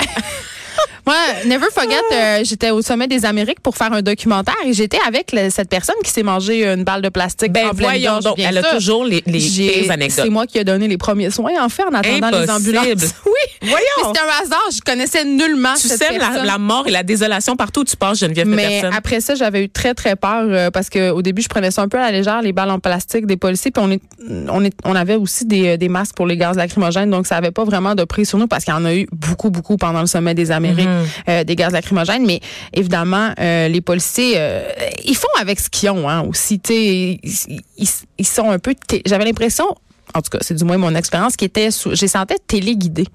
Moi, 1.06 1.14
never 1.46 1.66
forget, 1.74 1.96
euh, 2.12 2.40
j'étais 2.44 2.70
au 2.70 2.80
sommet 2.80 3.08
des 3.08 3.24
Amériques 3.24 3.60
pour 3.60 3.76
faire 3.76 3.92
un 3.92 4.02
documentaire 4.02 4.54
et 4.64 4.72
j'étais 4.72 4.98
avec 5.06 5.32
le- 5.32 5.50
cette 5.50 5.68
personne 5.68 5.96
qui 6.04 6.10
s'est 6.10 6.22
mangé 6.22 6.64
une 6.64 6.84
balle 6.84 7.02
de 7.02 7.08
plastique 7.08 7.50
Ben 7.52 7.66
en 7.66 7.70
pleine 7.70 7.88
voyons 7.88 8.10
gorge, 8.12 8.24
donc, 8.24 8.36
bien 8.36 8.48
elle 8.50 8.58
a 8.58 8.62
sûr. 8.62 8.70
toujours 8.74 9.04
les, 9.04 9.22
les 9.26 9.40
J'ai- 9.40 9.82
pires 9.82 9.90
anecdotes. 9.90 10.24
C'est 10.24 10.30
moi 10.30 10.46
qui 10.46 10.58
ai 10.58 10.64
donné 10.64 10.86
les 10.86 10.98
premiers 10.98 11.30
soins, 11.30 11.52
en 11.60 11.68
fait, 11.68 11.82
en 11.82 11.92
attendant 11.94 12.30
les 12.30 12.48
Impossible. 12.48 12.78
ambulances. 12.78 13.14
Oui. 13.26 13.68
Voyons. 13.68 13.76
Mais 13.98 14.08
C'était 14.08 14.20
un 14.20 14.44
hasard. 14.44 14.68
Je 14.74 14.80
connaissais 14.80 15.24
nullement 15.24 15.74
Tu 15.74 15.88
cette 15.88 15.98
sèmes 15.98 16.18
la, 16.18 16.26
personne. 16.28 16.46
la 16.46 16.58
mort 16.58 16.86
et 16.86 16.90
la 16.90 17.02
désolation 17.02 17.56
partout 17.56 17.80
où 17.80 17.84
tu 17.84 17.96
passes, 17.96 18.18
Geneviève 18.18 18.46
Mais 18.46 18.80
Peterson. 18.80 18.96
après 18.96 19.20
ça, 19.20 19.34
j'avais 19.34 19.64
eu 19.64 19.68
très 19.68 19.94
très 19.94 20.14
peur 20.16 20.44
euh, 20.48 20.70
parce 20.70 20.88
que 20.90 21.10
au 21.10 21.22
début, 21.22 21.42
je 21.42 21.48
prenais 21.48 21.70
ça 21.70 21.82
un 21.82 21.88
peu 21.88 21.98
à 21.98 22.02
la 22.02 22.12
légère 22.12 22.42
les 22.42 22.52
balles 22.52 22.70
en 22.70 22.78
plastique 22.78 23.26
des 23.26 23.36
policiers, 23.36 23.70
puis 23.70 23.82
on 23.84 23.90
est 23.90 24.00
on 24.48 24.64
est 24.64 24.72
on 24.84 24.94
avait 24.94 25.14
aussi 25.16 25.44
des, 25.46 25.68
euh, 25.70 25.76
des 25.76 25.88
masques 25.88 26.14
pour 26.14 26.26
les 26.26 26.36
gaz 26.36 26.56
lacrymogènes, 26.56 27.10
donc 27.10 27.26
ça 27.26 27.36
avait 27.36 27.50
pas 27.50 27.64
vraiment 27.64 27.94
de 27.94 28.04
prix 28.04 28.26
sur 28.26 28.38
nous 28.38 28.46
parce 28.48 28.64
qu'il 28.64 28.74
y 28.74 28.76
en 28.76 28.84
a 28.84 28.94
eu 28.94 29.06
beaucoup 29.12 29.50
beaucoup 29.50 29.76
pendant 29.76 30.00
le 30.00 30.06
sommet 30.06 30.34
des 30.34 30.50
Amériques 30.50 30.86
euh, 31.28 31.44
des 31.44 31.56
gaz 31.56 31.72
lacrymogènes, 31.72 32.24
mais 32.26 32.40
évidemment 32.72 33.32
euh, 33.38 33.68
les 33.68 33.80
policiers 33.80 34.34
euh, 34.36 34.62
ils 35.04 35.16
font 35.16 35.28
avec 35.40 35.60
ce 35.60 35.68
qu'ils 35.68 35.90
ont 35.90 36.08
hein, 36.08 36.22
aussi, 36.28 36.60
ils, 36.68 37.18
ils, 38.18 38.26
sont 38.26 38.50
un 38.50 38.58
peu 38.58 38.74
j'avais 39.06 39.24
l'impression 39.24 39.66
en 40.14 40.20
tout 40.20 40.30
cas, 40.30 40.38
c'est 40.40 40.54
du 40.54 40.64
moins 40.64 40.76
mon 40.76 40.94
expérience 40.94 41.36
qui 41.36 41.44
était 41.44 41.70
sous, 41.70 41.94
j'ai 41.94 42.08
sentais 42.08 42.36
téléguidée. 42.46 43.06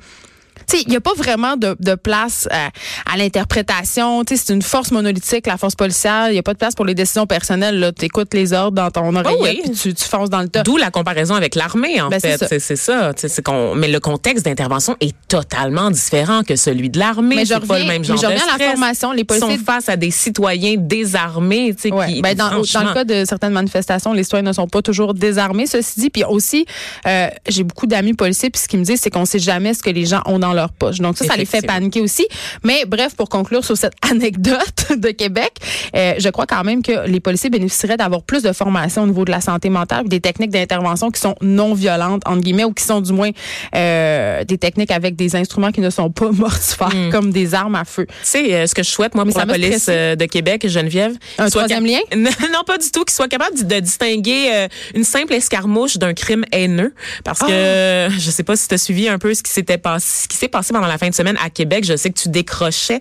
Tu 0.69 0.77
sais, 0.77 0.83
il 0.85 0.89
n'y 0.89 0.95
a 0.97 1.01
pas 1.01 1.13
vraiment 1.15 1.55
de, 1.55 1.75
de 1.79 1.95
place 1.95 2.47
euh, 2.51 2.67
à 3.11 3.17
l'interprétation. 3.17 4.23
Tu 4.25 4.35
sais, 4.35 4.43
c'est 4.47 4.53
une 4.53 4.61
force 4.61 4.91
monolithique, 4.91 5.47
la 5.47 5.57
force 5.57 5.75
policière. 5.75 6.27
Il 6.29 6.33
n'y 6.33 6.39
a 6.39 6.43
pas 6.43 6.53
de 6.53 6.57
place 6.57 6.75
pour 6.75 6.85
les 6.85 6.93
décisions 6.95 7.25
personnelles. 7.25 7.91
Tu 7.97 8.05
écoutes 8.05 8.33
les 8.33 8.53
ordres 8.53 8.73
dans 8.75 8.91
ton 8.91 9.15
oreillette 9.15 9.39
oui. 9.41 9.61
puis 9.63 9.71
tu, 9.71 9.93
tu 9.93 10.03
fonces 10.03 10.29
dans 10.29 10.41
le 10.41 10.49
tas. 10.49 10.63
D'où 10.63 10.77
la 10.77 10.91
comparaison 10.91 11.35
avec 11.35 11.55
l'armée, 11.55 12.01
en 12.01 12.09
Ben, 12.09 12.19
fait. 12.19 12.37
C'est 12.59 12.75
ça. 12.75 13.11
C'est 13.15 13.47
mais 13.75 13.87
le 13.87 13.99
contexte 13.99 14.45
d'intervention 14.45 14.95
est 14.99 15.15
totalement 15.27 15.89
différent 15.91 16.43
que 16.43 16.55
celui 16.55 16.89
de 16.89 16.99
l'armée. 16.99 17.35
Mais 17.37 17.45
C'est 17.45 17.59
pas 17.65 17.79
le 17.79 17.85
même 17.85 18.03
genre 18.03 18.19
de 18.19 18.25
à 18.25 18.29
la 18.31 18.37
stress. 18.39 18.71
formation. 18.71 19.11
Les 19.13 19.23
policiers- 19.23 19.57
sont 19.57 19.63
face 19.63 19.89
à 19.89 19.95
des 19.95 20.11
citoyens 20.11 20.75
désarmés. 20.77 21.73
Tu 21.75 21.83
sais, 21.83 21.93
Ouais. 21.93 22.13
qui, 22.13 22.21
Ben, 22.21 22.35
dans, 22.35 22.49
dans 22.49 22.57
le 22.59 22.93
cas 22.93 23.03
de 23.05 23.23
certaines 23.25 23.53
manifestations, 23.53 24.11
les 24.13 24.23
citoyens 24.23 24.43
ne 24.47 24.53
sont 24.53 24.67
pas 24.67 24.81
toujours 24.81 25.13
désarmés. 25.13 25.65
Ceci 25.65 25.99
dit, 25.99 26.09
puis 26.09 26.23
aussi, 26.25 26.65
euh, 27.07 27.29
j'ai 27.47 27.63
beaucoup 27.63 27.87
d'amis 27.87 28.13
policiers, 28.13 28.49
puis 28.49 28.61
ce 28.61 28.67
qu'ils 28.67 28.79
me 28.79 28.83
disent, 28.85 28.99
c'est 29.01 29.09
qu'on 29.09 29.25
sait 29.25 29.39
jamais 29.39 29.73
ce 29.73 29.81
que 29.81 29.89
les 29.89 30.05
gens 30.05 30.21
ont 30.25 30.39
dans 30.39 30.53
leur 30.57 30.71
poche. 30.73 30.97
Donc 30.99 31.17
ça, 31.17 31.25
ça 31.25 31.35
les 31.37 31.45
fait 31.45 31.65
paniquer 31.65 32.01
aussi. 32.01 32.27
Mais 32.63 32.83
bref, 32.85 33.15
pour 33.15 33.29
conclure 33.29 33.63
sur 33.63 33.77
cette 33.77 33.93
anecdote 34.11 34.91
de 34.97 35.09
Québec, 35.11 35.53
euh, 35.95 36.15
je 36.17 36.29
crois 36.29 36.45
quand 36.45 36.63
même 36.65 36.81
que 36.83 37.07
les 37.07 37.19
policiers 37.21 37.49
bénéficieraient 37.49 37.97
d'avoir 37.97 38.23
plus 38.23 38.43
de 38.43 38.51
formation 38.51 39.03
au 39.03 39.07
niveau 39.07 39.23
de 39.25 39.31
la 39.31 39.39
santé 39.41 39.69
mentale, 39.69 40.07
des 40.09 40.19
techniques 40.19 40.51
d'intervention 40.51 41.11
qui 41.11 41.21
sont 41.21 41.35
non 41.41 41.73
violentes 41.73 42.23
entre 42.25 42.41
guillemets 42.41 42.65
ou 42.65 42.73
qui 42.73 42.83
sont 42.83 42.99
du 43.01 43.13
moins 43.13 43.29
euh, 43.75 44.43
des 44.43 44.57
techniques 44.57 44.91
avec 44.91 45.15
des 45.15 45.35
instruments 45.35 45.71
qui 45.71 45.81
ne 45.81 45.89
sont 45.89 46.09
pas 46.09 46.31
mortifères, 46.31 46.87
Hmm. 46.93 47.09
comme 47.11 47.31
des 47.31 47.53
armes 47.53 47.75
à 47.75 47.83
feu. 47.85 48.07
Sais, 48.23 48.53
euh, 48.53 48.65
ce 48.67 48.73
que 48.73 48.81
je 48.83 48.89
souhaite, 48.89 49.13
moi, 49.15 49.25
Mais 49.25 49.31
pour 49.31 49.39
la 49.41 49.45
police 49.47 49.87
euh, 49.89 50.15
de 50.15 50.25
Québec, 50.25 50.67
Geneviève. 50.67 51.13
Un 51.37 51.49
troisième 51.49 51.85
lien? 51.85 51.99
Non, 52.15 52.29
non, 52.53 52.63
pas 52.65 52.77
du 52.77 52.89
tout. 52.91 53.03
Qu'ils 53.03 53.13
soient 53.15 53.27
capables 53.27 53.57
de, 53.57 53.63
de 53.63 53.79
distinguer 53.79 54.49
euh, 54.53 54.67
une 54.95 55.03
simple 55.03 55.33
escarmouche 55.33 55.97
d'un 55.97 56.13
crime 56.13 56.45
haineux. 56.51 56.93
Parce 57.23 57.39
que, 57.39 58.07
Ah! 58.07 58.09
je 58.17 58.31
sais 58.31 58.43
pas 58.43 58.55
si 58.55 58.67
tu 58.67 58.73
as 58.73 58.77
suivi 58.77 59.07
un 59.09 59.17
peu 59.19 59.33
ce 59.33 59.43
qui 59.43 59.51
s'était 59.51 59.77
passé, 59.77 60.23
ce 60.23 60.27
qui 60.27 60.37
s'est 60.37 60.46
s'est 60.47 60.49
passé 60.49 60.73
pendant 60.73 60.87
la 60.87 60.97
fin 60.97 61.09
de 61.09 61.13
semaine 61.13 61.37
à 61.43 61.49
Québec. 61.49 61.83
Je 61.83 61.95
sais 61.95 62.09
que 62.09 62.17
tu 62.17 62.29
décrochais. 62.29 62.99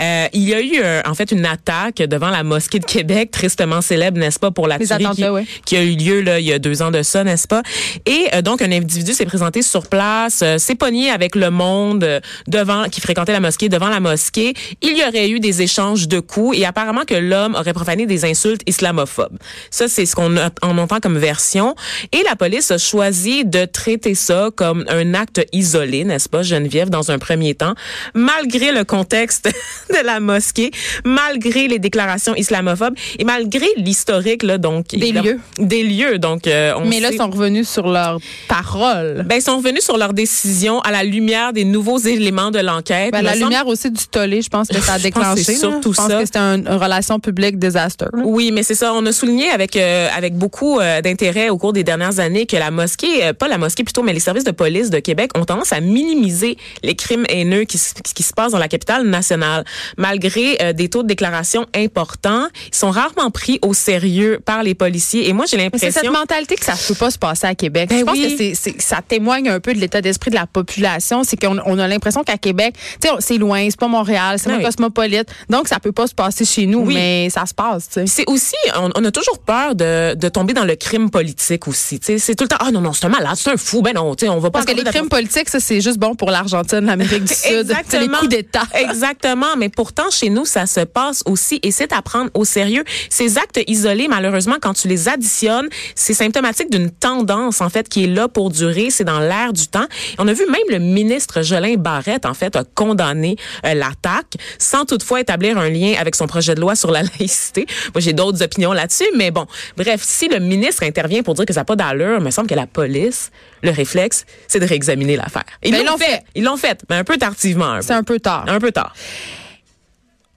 Euh, 0.00 0.26
il 0.32 0.42
y 0.42 0.54
a 0.54 0.60
eu, 0.60 0.80
euh, 0.82 1.02
en 1.04 1.14
fait, 1.14 1.30
une 1.30 1.44
attaque 1.44 1.98
devant 1.98 2.30
la 2.30 2.42
mosquée 2.42 2.78
de 2.78 2.84
Québec, 2.84 3.30
tristement 3.30 3.82
célèbre, 3.82 4.18
n'est-ce 4.18 4.38
pas, 4.38 4.50
pour 4.50 4.66
la 4.66 4.78
Les 4.78 4.86
tuerie 4.86 5.06
qui, 5.14 5.28
ouais. 5.28 5.46
qui 5.64 5.76
a 5.76 5.82
eu 5.82 5.94
lieu 5.94 6.20
là, 6.22 6.40
il 6.40 6.46
y 6.46 6.52
a 6.52 6.58
deux 6.58 6.82
ans 6.82 6.90
de 6.90 7.02
ça, 7.02 7.22
n'est-ce 7.22 7.46
pas? 7.46 7.62
Et 8.06 8.28
euh, 8.34 8.42
donc, 8.42 8.62
un 8.62 8.72
individu 8.72 9.12
s'est 9.12 9.26
présenté 9.26 9.62
sur 9.62 9.88
place, 9.88 10.40
euh, 10.42 10.58
s'est 10.58 10.74
pogné 10.74 11.10
avec 11.10 11.34
le 11.36 11.50
monde 11.50 12.04
euh, 12.04 12.20
devant, 12.46 12.84
qui 12.84 13.00
fréquentait 13.00 13.32
la 13.32 13.40
mosquée, 13.40 13.68
devant 13.68 13.88
la 13.88 14.00
mosquée. 14.00 14.54
Il 14.82 14.96
y 14.96 15.04
aurait 15.04 15.28
eu 15.28 15.40
des 15.40 15.62
échanges 15.62 16.08
de 16.08 16.20
coups 16.20 16.58
et 16.58 16.64
apparemment 16.64 17.04
que 17.06 17.14
l'homme 17.14 17.54
aurait 17.54 17.74
profané 17.74 18.06
des 18.06 18.24
insultes 18.24 18.62
islamophobes. 18.66 19.38
Ça, 19.70 19.88
c'est 19.88 20.06
ce 20.06 20.14
qu'on 20.14 20.36
en 20.36 20.78
entend 20.78 21.00
comme 21.00 21.18
version. 21.18 21.74
Et 22.12 22.22
la 22.22 22.36
police 22.36 22.70
a 22.70 22.78
choisi 22.78 23.44
de 23.44 23.64
traiter 23.66 24.14
ça 24.14 24.50
comme 24.54 24.84
un 24.88 25.14
acte 25.14 25.44
isolé, 25.52 26.04
n'est-ce 26.04 26.28
pas, 26.28 26.42
Geneviève, 26.42 26.85
dans 26.90 27.10
un 27.10 27.18
premier 27.18 27.54
temps, 27.54 27.74
malgré 28.14 28.72
le 28.72 28.84
contexte 28.84 29.48
de 29.90 30.04
la 30.04 30.20
mosquée, 30.20 30.70
malgré 31.04 31.68
les 31.68 31.78
déclarations 31.78 32.34
islamophobes 32.34 32.94
et 33.18 33.24
malgré 33.24 33.66
l'historique, 33.76 34.42
là, 34.42 34.58
donc. 34.58 34.86
Des 34.88 35.12
lieux. 35.12 35.38
Des 35.58 35.82
lieux, 35.82 36.18
donc. 36.18 36.46
euh, 36.46 36.72
on 36.76 36.84
Mais 36.86 37.00
là, 37.00 37.10
ils 37.12 37.16
sont 37.18 37.30
revenus 37.30 37.68
sur 37.68 37.88
leur 37.88 38.18
parole. 38.48 39.24
ben, 39.28 39.36
ils 39.36 39.42
sont 39.42 39.56
revenus 39.56 39.84
sur 39.84 39.96
leur 39.96 40.12
décision 40.12 40.80
à 40.80 40.90
la 40.90 41.04
lumière 41.04 41.52
des 41.52 41.64
nouveaux 41.64 41.98
éléments 41.98 42.50
de 42.50 42.58
l'enquête. 42.58 43.12
Ben, 43.12 43.22
la 43.22 43.32
semble- 43.32 43.44
lumière 43.44 43.66
aussi 43.66 43.90
du 43.90 44.06
tollé, 44.06 44.42
je 44.42 44.48
pense 44.48 44.68
que 44.68 44.80
ça 44.80 44.94
a 44.94 44.98
Je 45.06 45.08
pense 45.08 45.22
que 45.22 45.34
déclenché. 45.34 45.54
surtout 45.54 45.92
je 45.92 45.96
pense 45.98 46.08
ça. 46.10 46.18
que 46.20 46.24
c'était 46.26 46.38
un- 46.38 46.56
une 46.58 46.68
relation 46.68 47.20
publique 47.20 47.58
désastreuse. 47.58 48.10
Oui, 48.24 48.50
mais 48.52 48.62
c'est 48.62 48.74
ça. 48.74 48.92
On 48.94 49.04
a 49.06 49.12
souligné 49.12 49.48
avec 49.50 49.76
euh, 49.76 50.08
avec 50.16 50.34
beaucoup 50.36 50.80
euh, 50.80 51.00
d'intérêt 51.00 51.48
au 51.48 51.58
cours 51.58 51.72
des 51.72 51.84
dernières 51.84 52.18
années 52.20 52.46
que 52.46 52.56
la 52.56 52.70
mosquée, 52.70 53.32
pas 53.38 53.48
la 53.48 53.58
mosquée 53.58 53.84
plutôt, 53.84 54.02
mais 54.02 54.12
les 54.12 54.20
services 54.20 54.44
de 54.44 54.50
police 54.50 54.90
de 54.90 54.98
Québec 54.98 55.30
ont 55.36 55.44
tendance 55.44 55.72
à 55.72 55.80
minimiser 55.80 56.56
les 56.82 56.94
crimes 56.94 57.24
haineux 57.28 57.64
qui, 57.64 57.78
se- 57.78 57.94
qui 57.94 58.22
se 58.22 58.32
passent 58.32 58.52
dans 58.52 58.58
la 58.58 58.68
capitale 58.68 59.06
nationale. 59.06 59.64
Malgré 59.96 60.58
euh, 60.62 60.72
des 60.72 60.88
taux 60.88 61.02
de 61.02 61.08
déclaration 61.08 61.66
importants, 61.74 62.46
ils 62.70 62.74
sont 62.76 62.90
rarement 62.90 63.30
pris 63.30 63.58
au 63.62 63.74
sérieux 63.74 64.40
par 64.44 64.62
les 64.62 64.74
policiers. 64.74 65.28
Et 65.28 65.32
moi, 65.32 65.44
j'ai 65.48 65.56
Mais 65.56 65.70
C'est 65.74 65.90
cette 65.90 66.04
l'impression... 66.04 66.12
mentalité 66.12 66.56
que 66.56 66.64
ça 66.64 66.72
ne 66.74 66.88
peut 66.88 66.94
pas 66.94 67.10
se 67.10 67.18
passer 67.18 67.46
à 67.46 67.54
Québec. 67.54 67.88
Ben 67.88 68.00
je 68.00 68.04
pense 68.04 68.16
oui. 68.18 68.52
que 68.76 68.82
ça 68.82 69.00
témoigne 69.06 69.48
un 69.48 69.60
peu 69.60 69.72
de 69.74 69.78
l'état 69.78 70.00
d'esprit 70.00 70.30
de 70.30 70.36
la 70.36 70.46
population. 70.46 71.24
C'est 71.24 71.36
qu'on 71.40 71.58
on 71.64 71.78
a 71.78 71.88
l'impression 71.88 72.22
qu'à 72.24 72.38
Québec, 72.38 72.74
tu 73.00 73.08
sais, 73.08 73.14
on- 73.14 73.20
c'est 73.20 73.38
loin, 73.38 73.64
c'est 73.70 73.78
pas 73.78 73.88
Montréal, 73.88 74.38
c'est 74.38 74.46
Ben 74.48 74.56
pas 74.56 74.58
oui. 74.58 74.64
cosmopolite. 74.64 75.28
Donc, 75.48 75.68
ça 75.68 75.80
peut 75.80 75.92
pas 75.92 76.06
se 76.06 76.14
passer 76.14 76.44
chez 76.44 76.66
nous, 76.66 76.80
Oui. 76.80 76.94
mais 76.94 77.28
ça 77.30 77.46
se 77.46 77.54
passe. 77.54 77.88
C'est 78.06 78.24
aussi, 78.28 78.54
on, 78.76 78.90
on 78.94 79.04
a 79.04 79.10
toujours 79.10 79.38
peur 79.38 79.74
de, 79.74 80.14
de 80.14 80.28
tomber 80.28 80.52
dans 80.54 80.64
le 80.64 80.76
crime 80.76 81.10
politique 81.10 81.66
aussi. 81.68 81.98
Tu 82.00 82.06
sais, 82.06 82.18
C'est 82.18 82.34
tout 82.34 82.44
le 82.44 82.48
temps, 82.48 82.56
ah 82.60 82.70
non, 82.70 82.80
non, 82.80 82.92
c'est 82.92 83.06
un 83.06 83.10
malade, 83.10 83.34
c'est 83.36 83.50
un 83.50 83.56
fou. 83.56 83.82
Ben 83.82 83.92
non, 83.94 84.14
tu 84.14 84.26
sais, 84.26 84.30
on 84.30 84.38
va 84.38 84.50
pas... 84.50 84.60
Parce 84.60 84.66
que 84.66 84.76
les 84.76 84.84
crimes 84.84 85.08
politiques, 85.08 85.48
ça, 85.48 85.60
c'est 85.60 85.80
juste 85.80 85.98
bon 85.98 86.14
pour 86.14 86.30
l'Argentine, 86.56 86.86
l'Amérique 86.86 87.24
du 87.24 87.34
Sud. 87.34 87.74
Les 87.92 88.08
coups 88.08 88.28
d'État. 88.28 88.62
Exactement. 88.74 89.56
Mais 89.56 89.68
pourtant, 89.68 90.10
chez 90.10 90.30
nous, 90.30 90.44
ça 90.44 90.66
se 90.66 90.80
passe 90.80 91.22
aussi 91.26 91.60
et 91.62 91.70
c'est 91.70 91.92
à 91.92 92.02
prendre 92.02 92.30
au 92.34 92.44
sérieux. 92.44 92.84
Ces 93.10 93.38
actes 93.38 93.60
isolés, 93.66 94.08
malheureusement, 94.08 94.56
quand 94.60 94.74
tu 94.74 94.88
les 94.88 95.08
additionnes, 95.08 95.68
c'est 95.94 96.14
symptomatique 96.14 96.70
d'une 96.70 96.90
tendance, 96.90 97.60
en 97.60 97.68
fait, 97.68 97.88
qui 97.88 98.04
est 98.04 98.08
là 98.08 98.28
pour 98.28 98.50
durer. 98.50 98.90
C'est 98.90 99.04
dans 99.04 99.20
l'air 99.20 99.52
du 99.52 99.66
temps. 99.68 99.86
On 100.18 100.26
a 100.28 100.32
vu 100.32 100.44
même 100.46 100.60
le 100.68 100.78
ministre 100.78 101.42
Jolin 101.42 101.74
Barrette, 101.76 102.26
en 102.26 102.34
fait, 102.34 102.56
a 102.56 102.64
condamné 102.74 103.36
euh, 103.64 103.74
l'attaque 103.74 104.34
sans 104.58 104.84
toutefois 104.84 105.20
établir 105.20 105.58
un 105.58 105.68
lien 105.68 105.94
avec 105.98 106.14
son 106.14 106.26
projet 106.26 106.54
de 106.54 106.60
loi 106.60 106.76
sur 106.76 106.90
la 106.90 107.02
laïcité. 107.18 107.66
Moi, 107.94 108.00
j'ai 108.00 108.12
d'autres 108.12 108.42
opinions 108.42 108.72
là-dessus, 108.72 109.08
mais 109.16 109.30
bon. 109.30 109.46
Bref, 109.76 110.00
si 110.02 110.28
le 110.28 110.38
ministre 110.38 110.82
intervient 110.82 111.22
pour 111.22 111.34
dire 111.34 111.44
que 111.46 111.52
ça 111.52 111.60
n'a 111.60 111.64
pas 111.64 111.76
d'allure, 111.76 112.16
il 112.18 112.24
me 112.24 112.30
semble 112.30 112.48
que 112.48 112.54
la 112.54 112.66
police, 112.66 113.30
le 113.62 113.70
réflexe, 113.70 114.24
c'est 114.48 114.60
de 114.60 114.66
réexaminer 114.66 115.16
l'affaire. 115.16 115.44
Ils 115.62 115.72
Ben, 115.72 115.84
l'ont 115.84 115.92
l'ont 115.92 115.98
fait. 115.98 116.04
fait. 116.06 116.22
Ils 116.34 116.44
l'ont 116.46 116.56
fait, 116.56 116.82
mais 116.88 116.96
un 116.96 117.04
peu 117.04 117.16
tardivement. 117.16 117.80
C'est 117.82 117.94
un 117.94 118.02
peu 118.02 118.18
tard. 118.18 118.44
Un 118.48 118.58
peu 118.58 118.72
tard. 118.72 118.94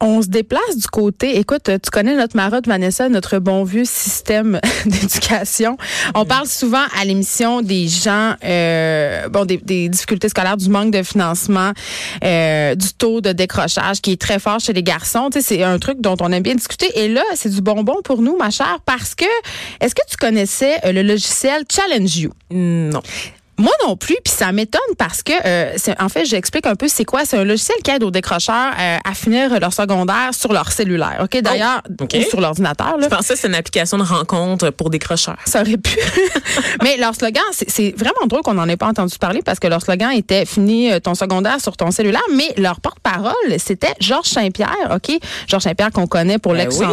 On 0.02 0.22
se 0.22 0.28
déplace 0.28 0.78
du 0.78 0.88
côté. 0.88 1.40
Écoute, 1.40 1.64
tu 1.66 1.92
connais 1.92 2.16
notre 2.16 2.38
marotte, 2.38 2.68
Vanessa, 2.68 3.10
notre 3.10 3.40
bon 3.40 3.66
vieux 3.66 3.84
système 3.84 4.62
d'éducation. 4.86 5.78
On 6.16 6.24
parle 6.24 6.48
souvent 6.48 6.84
à 6.98 7.04
l'émission 7.04 7.62
des 7.62 7.90
gens, 7.90 8.34
euh, 8.46 9.28
bon, 9.28 9.44
des, 9.44 9.58
des 9.58 9.90
difficultés 9.90 10.30
scolaires, 10.30 10.56
du 10.56 10.70
manque 10.70 10.92
de 10.92 11.04
financement, 11.04 11.74
euh, 12.24 12.76
du 12.76 12.94
taux 12.94 13.20
de 13.20 13.34
décrochage 13.34 14.00
qui 14.00 14.14
est 14.14 14.22
très 14.22 14.40
fort 14.40 14.62
chez 14.62 14.72
les 14.72 14.84
garçons. 14.84 15.30
Tu 15.34 15.42
sais, 15.42 15.56
c'est 15.56 15.64
un 15.64 15.80
truc 15.80 16.00
dont 16.00 16.16
on 16.22 16.32
aime 16.32 16.44
bien 16.44 16.56
discuter. 16.56 16.88
Et 16.98 17.10
là, 17.10 17.24
c'est 17.36 17.50
du 17.50 17.62
bonbon 17.62 17.98
pour 18.02 18.22
nous, 18.22 18.38
ma 18.38 18.52
chère, 18.52 18.80
parce 18.86 19.16
que 19.16 19.26
est-ce 19.82 19.96
que 19.96 20.02
tu 20.10 20.16
connaissais 20.16 20.78
euh, 20.86 20.94
le 20.94 21.02
logiciel 21.02 21.64
Challenge 21.70 22.18
You? 22.18 22.32
Non. 22.52 23.02
Moi 23.60 23.72
non 23.86 23.96
plus, 23.98 24.18
puis 24.24 24.34
ça 24.34 24.52
m'étonne 24.52 24.82
parce 24.98 25.22
que, 25.22 25.34
euh, 25.46 25.74
c'est- 25.78 26.00
en 26.02 26.10
fait, 26.10 26.26
j'explique 26.26 26.66
un 26.66 26.76
peu 26.76 26.88
c'est 26.88 27.06
quoi. 27.06 27.26
C'est 27.26 27.38
un 27.38 27.44
logiciel 27.44 27.78
qui 27.84 27.92
aide 27.92 28.04
aux 28.04 28.10
décrocheurs 28.12 28.72
euh, 28.80 28.98
à 29.04 29.14
finir 29.14 29.60
leur 29.60 29.74
secondaire 29.74 30.30
sur 30.34 30.52
leur 30.54 30.72
cellulaire. 30.72 31.20
Ok, 31.24 31.40
d'ailleurs, 31.42 31.82
Oh, 31.90 32.04
ok. 32.06 32.16
ou 32.20 32.22
sur 32.30 32.42
l'ordinateur. 32.42 32.98
là. 32.98 33.04
Je 33.10 33.16
pensais 33.16 33.34
que 33.36 33.40
c'est 33.40 33.48
une 33.48 33.56
application 33.56 33.98
de 33.98 34.04
rencontre 34.04 34.70
pour 34.72 34.90
décrocheurs. 34.90 35.38
Ça 35.46 35.62
aurait 35.62 35.78
pu. 35.78 35.98
Mais 36.84 36.98
leur 36.98 37.14
slogan, 37.16 37.44
c'est 37.52 37.94
vraiment 37.98 38.26
drôle 38.28 38.42
qu'on 38.42 38.54
n'en 38.54 38.68
ait 38.68 38.78
pas 38.78 38.88
entendu 38.88 39.18
parler 39.20 39.42
parce 39.44 39.60
que 39.60 39.68
leur 39.68 39.82
slogan 39.82 40.12
était 40.12 40.46
fini 40.46 40.92
euh, 40.92 41.00
ton 41.00 41.14
secondaire 41.14 41.60
sur 41.62 41.76
ton 41.78 41.92
cellulaire. 41.92 42.22
Mais 42.36 42.54
leur 42.58 42.80
porte-parole, 42.82 43.34
c'était 43.58 43.94
Georges 44.00 44.28
Saint-Pierre. 44.30 44.96
OK? 44.96 45.18
Georges 45.48 45.64
Saint-Pierre 45.64 45.92
qu'on 45.92 46.08
connaît 46.08 46.38
pour 46.40 46.54
Ben 46.54 46.70
oui. 46.72 46.86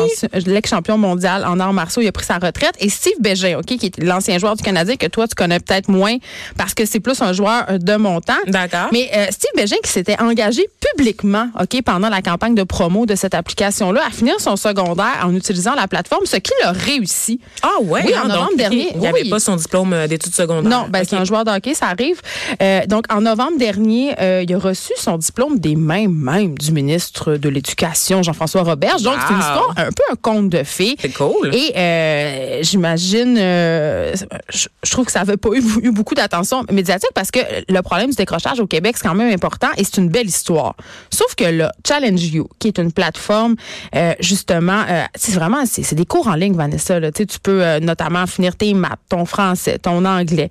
l'ex-champion 0.45 0.99
mondial 0.99 1.45
en 1.45 1.61
arts 1.61 1.73
martiaux. 1.73 2.03
Il 2.03 2.09
a 2.09 2.13
pris 2.13 2.25
sa 2.25 2.39
retraite. 2.39 2.75
Et 2.81 2.89
Steve 2.89 3.15
Bégin, 3.21 3.59
OK, 3.59 3.67
qui 3.67 3.87
est 3.87 4.03
l'ancien 4.03 4.39
joueur 4.39 4.57
du 4.57 4.63
Canadien 4.63 4.97
que 4.97 5.07
toi, 5.07 5.29
tu 5.29 5.35
connais 5.35 5.61
peut-être 5.61 5.89
moins 5.89 6.17
parce 6.57 6.75
que 6.75 6.85
c'est 6.87 7.01
plus 7.01 7.21
un 7.23 7.33
joueur 7.33 7.65
euh, 7.69 7.79
de 7.79 7.97
montant. 7.97 8.35
D'accord. 8.47 8.89
Mais 8.93 9.11
euh, 9.15 9.27
Steve 9.31 9.51
Bégin 9.57 9.77
qui 9.83 9.91
s'était 9.91 10.21
engagé 10.21 10.63
publiquement, 10.93 11.49
OK, 11.61 11.83
pendant 11.83 12.09
la 12.09 12.23
campagne 12.23 12.55
de 12.55 12.63
promo 12.63 13.07
de 13.07 13.15
cette 13.15 13.35
application-là, 13.35 14.03
à 14.07 14.11
finir 14.11 14.41
son 14.41 14.57
secondaire 14.57 15.23
en 15.23 15.35
utilisant 15.35 15.75
la 15.75 15.89
plateforme, 15.89 16.27
ce 16.27 16.37
qu'il 16.37 16.55
a 16.65 16.73
réussi. 16.73 17.41
Ah 17.63 17.81
ouais, 17.83 18.03
Oui, 18.07 18.13
hein, 18.15 18.23
en 18.25 18.29
novembre 18.29 18.51
donc, 18.51 18.59
dernier. 18.59 18.91
Il 18.95 19.01
n'y 19.01 19.07
avait 19.07 19.23
Oui. 19.23 19.31
pas 19.31 19.39
son 19.41 19.57
diplôme 19.57 19.93
euh, 19.93 20.07
d'études 20.07 20.35
secondaires. 20.35 20.71
Non, 20.71 20.87
ben, 20.89 21.05
c'est 21.09 21.17
un 21.17 21.25
joueur 21.25 21.45
de 21.45 21.51
hockey, 21.51 21.75
ça 21.75 21.87
arrive. 21.87 22.21
Euh, 22.63 22.87
donc, 22.87 23.05
en 23.13 23.21
novembre 23.21 23.59
dernier, 23.59 24.15
euh, 24.21 24.45
il 24.47 24.55
a 24.55 24.59
reçu 24.59 24.93
son 24.97 25.19
diplôme 25.19 25.59
des 25.59 25.77
mains 25.77 26.09
même 26.09 26.57
du 26.57 26.73
ministre 26.73 27.37
de 27.37 27.49
l'Éducation, 27.49 28.23
Jean-François 28.23 28.63
Roberge. 28.63 29.03
Donc, 29.03 29.15
c'est 29.27 29.35
une 29.35 29.41
histoire 29.41 29.75
un 29.77 29.91
peu 29.91 30.03
un 30.11 30.17
conte 30.17 30.49
de 30.49 30.63
fées. 30.63 30.97
C'est 31.01 31.13
cool. 31.13 31.55
Et 31.55 32.63
j'imagine, 32.63 33.37
je, 33.37 34.91
trouve 34.91 35.07
que 35.07 35.13
ça 35.13 35.21
n'avait 35.21 35.37
pas 35.37 35.51
eu, 35.55 35.63
eu 35.83 35.91
beaucoup 35.91 36.15
d'attention 36.15 36.46
médiatique 36.71 37.11
parce 37.15 37.31
que 37.31 37.41
le 37.69 37.81
problème 37.83 38.11
du 38.11 38.17
décrochage 38.17 38.61
au 38.61 38.67
Québec, 38.67 38.97
c'est 38.97 39.07
quand 39.07 39.15
même 39.15 39.33
important 39.33 39.69
et 39.77 39.85
c'est 39.85 39.99
une 39.99 40.09
belle 40.09 40.27
histoire. 40.27 40.75
Sauf 41.11 41.35
que 41.35 41.45
là, 41.45 41.73
Challenge 41.87 42.23
You, 42.23 42.49
qui 42.59 42.69
est 42.69 42.79
une 42.79 42.93
plateforme, 42.93 43.57
euh, 43.95 44.15
justement, 44.21 44.83
euh, 44.89 45.05
c'est 45.15 45.33
vraiment, 45.33 45.65
c'est 45.67 45.95
des 45.95 46.07
cours 46.07 46.29
en 46.29 46.35
ligne, 46.35 46.55
Vanessa. 46.55 46.99
Là. 47.01 47.11
Tu 47.13 47.23
sais, 47.23 47.27
tu 47.27 47.39
peux 47.41 47.63
euh, 47.63 47.81
notamment 47.81 48.27
finir 48.27 48.55
tes 48.57 48.73
maths, 48.75 48.99
ton 49.09 49.25
français, 49.25 49.79
ton 49.79 50.05
anglais. 50.05 50.51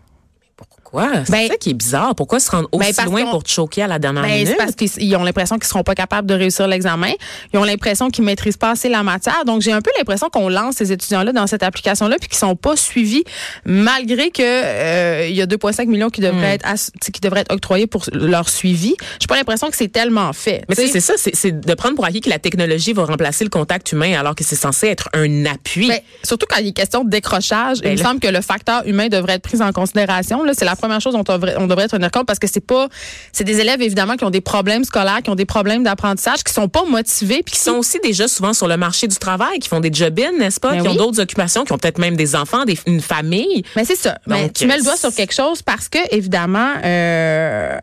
Pourquoi? 0.91 1.11
C'est 1.27 1.33
Ben- 1.33 1.49
ça 1.49 1.57
qui 1.57 1.71
est 1.71 1.75
bizarre. 1.75 2.15
Pourquoi 2.15 2.41
se 2.41 2.51
rendre 2.51 2.69
aussi 2.73 2.93
Ben, 2.97 3.05
loin 3.05 3.25
pour 3.31 3.43
te 3.45 3.51
choquer 3.51 3.83
à 3.83 3.87
la 3.87 3.99
dernière 3.99 4.23
Ben, 4.23 4.33
minute? 4.33 4.57
parce 4.57 4.75
qu'ils 4.75 4.91
ils 4.99 5.17
ont 5.17 5.23
l'impression 5.23 5.57
qu'ils 5.59 5.69
seront 5.69 5.83
pas 5.83 5.95
capables 5.95 6.27
de 6.27 6.33
réussir 6.35 6.67
l'examen. 6.67 7.13
Ils 7.53 7.59
ont 7.59 7.65
l'impression 7.65 8.09
qu'ils 8.09 8.25
maîtrisent 8.25 8.57
pas 8.57 8.71
assez 8.71 8.89
la 8.89 9.03
matière. 9.03 9.45
Donc, 9.45 9.61
j'ai 9.61 9.73
un 9.73 9.83
peu 9.83 9.91
l'impression 9.99 10.29
qu'on 10.31 10.49
lance 10.49 10.77
ces 10.77 10.91
étudiants-là 10.93 11.33
dans 11.33 11.47
cette 11.47 11.63
application-là 11.63 12.17
puis 12.19 12.29
qu'ils 12.29 12.39
sont 12.39 12.57
pas 12.57 12.75
suivis 12.77 13.23
malgré 13.67 14.31
que 14.31 14.43
euh, 14.43 15.27
il 15.29 15.37
y 15.37 15.43
a 15.43 15.47
2,5 15.47 15.87
millions 15.89 16.09
qui 16.11 16.21
Hmm. 16.21 16.25
devraient 16.25 16.55
être 16.55 16.67
ass- 16.67 16.91
qui 17.13 17.21
devraient 17.21 17.41
être 17.41 17.53
octroyés 17.53 17.87
pour 17.87 18.05
leur 18.13 18.49
suivi. 18.49 18.95
J'ai 19.21 19.27
pas 19.27 19.37
l'impression 19.37 19.69
que 19.71 19.77
c'est 19.77 19.89
tellement 19.93 20.33
fait. 20.33 20.65
Mais 20.69 20.75
c'est 20.75 21.01
ça, 21.01 21.15
c'est- 21.17 21.53
de 21.53 21.75
prendre 21.75 21.95
pour 21.97 22.05
acquis 22.07 22.21
que 22.21 22.31
la 22.31 22.39
technologie 22.39 22.93
va 22.93 23.05
remplacer 23.05 23.45
le 23.45 23.51
contact 23.51 23.93
humain 23.93 24.19
alors 24.19 24.35
que 24.35 24.45
c'est 24.45 24.57
censé 24.57 24.87
être 24.89 25.09
un 25.13 25.45
appui. 25.47 25.89
Ben, 25.89 26.01
surtout 26.25 26.47
quand 26.49 26.59
il 26.61 26.69
est 26.69 26.73
question 26.73 27.05
de 27.05 27.11
décrochage, 27.11 27.81
Ben 27.83 27.93
il 27.93 27.99
me 27.99 28.03
semble 28.03 28.21
que 28.21 28.29
le 28.29 28.41
facteur 28.41 28.83
humain 28.87 29.09
devrait 29.09 29.35
être 29.35 29.43
pris 29.43 29.61
en 29.61 29.73
considération. 29.73 30.43
C'est 30.55 30.65
la 30.65 30.77
première 30.79 31.01
chose 31.01 31.15
dont 31.15 31.25
on 31.29 31.67
devrait, 31.67 31.89
tenir 31.89 32.11
compte 32.11 32.27
parce 32.27 32.39
que 32.39 32.47
c'est 32.47 32.65
pas, 32.65 32.89
c'est 33.33 33.45
des 33.45 33.61
élèves 33.61 33.83
évidemment 33.83 34.17
qui 34.17 34.25
ont 34.25 34.31
des 34.31 34.41
problèmes 34.41 34.85
scolaires, 34.85 35.21
qui 35.23 35.31
ont 35.31 35.35
des 35.35 35.47
problèmes 35.47 35.85
d'apprentissage, 35.85 36.43
qui 36.45 36.53
sont 36.53 36.69
pas 36.69 36.85
motivés, 36.85 37.43
puis 37.45 37.55
qui 37.55 37.61
sont 37.61 37.77
aussi 37.77 37.99
déjà 38.03 38.29
souvent 38.29 38.53
sur 38.53 38.69
le 38.69 38.77
marché 38.77 39.07
du 39.07 39.17
travail, 39.17 39.59
qui 39.59 39.69
font 39.69 39.81
des 39.81 39.93
job-ins, 39.93 40.33
n'est-ce 40.39 40.61
pas? 40.61 40.73
Ben 40.73 40.83
qui 40.83 40.89
ont 40.89 40.95
d'autres 40.95 41.21
occupations, 41.21 41.65
qui 41.65 41.73
ont 41.73 41.79
peut-être 41.79 41.99
même 41.99 42.17
des 42.17 42.35
enfants, 42.35 42.65
des, 42.65 42.79
une 42.87 43.01
famille. 43.01 43.63
Mais 43.77 43.85
c'est 43.85 43.97
ça. 43.97 44.19
Mais 44.27 44.43
Donc, 44.43 44.53
tu 44.55 44.67
mets 44.67 44.77
le 44.77 44.83
doigt 44.83 44.95
euh, 44.95 44.97
sur 44.97 45.15
quelque 45.15 45.35
chose 45.35 45.63
parce 45.63 45.89
que, 45.89 45.99
évidemment, 46.15 46.75
euh, 46.85 47.79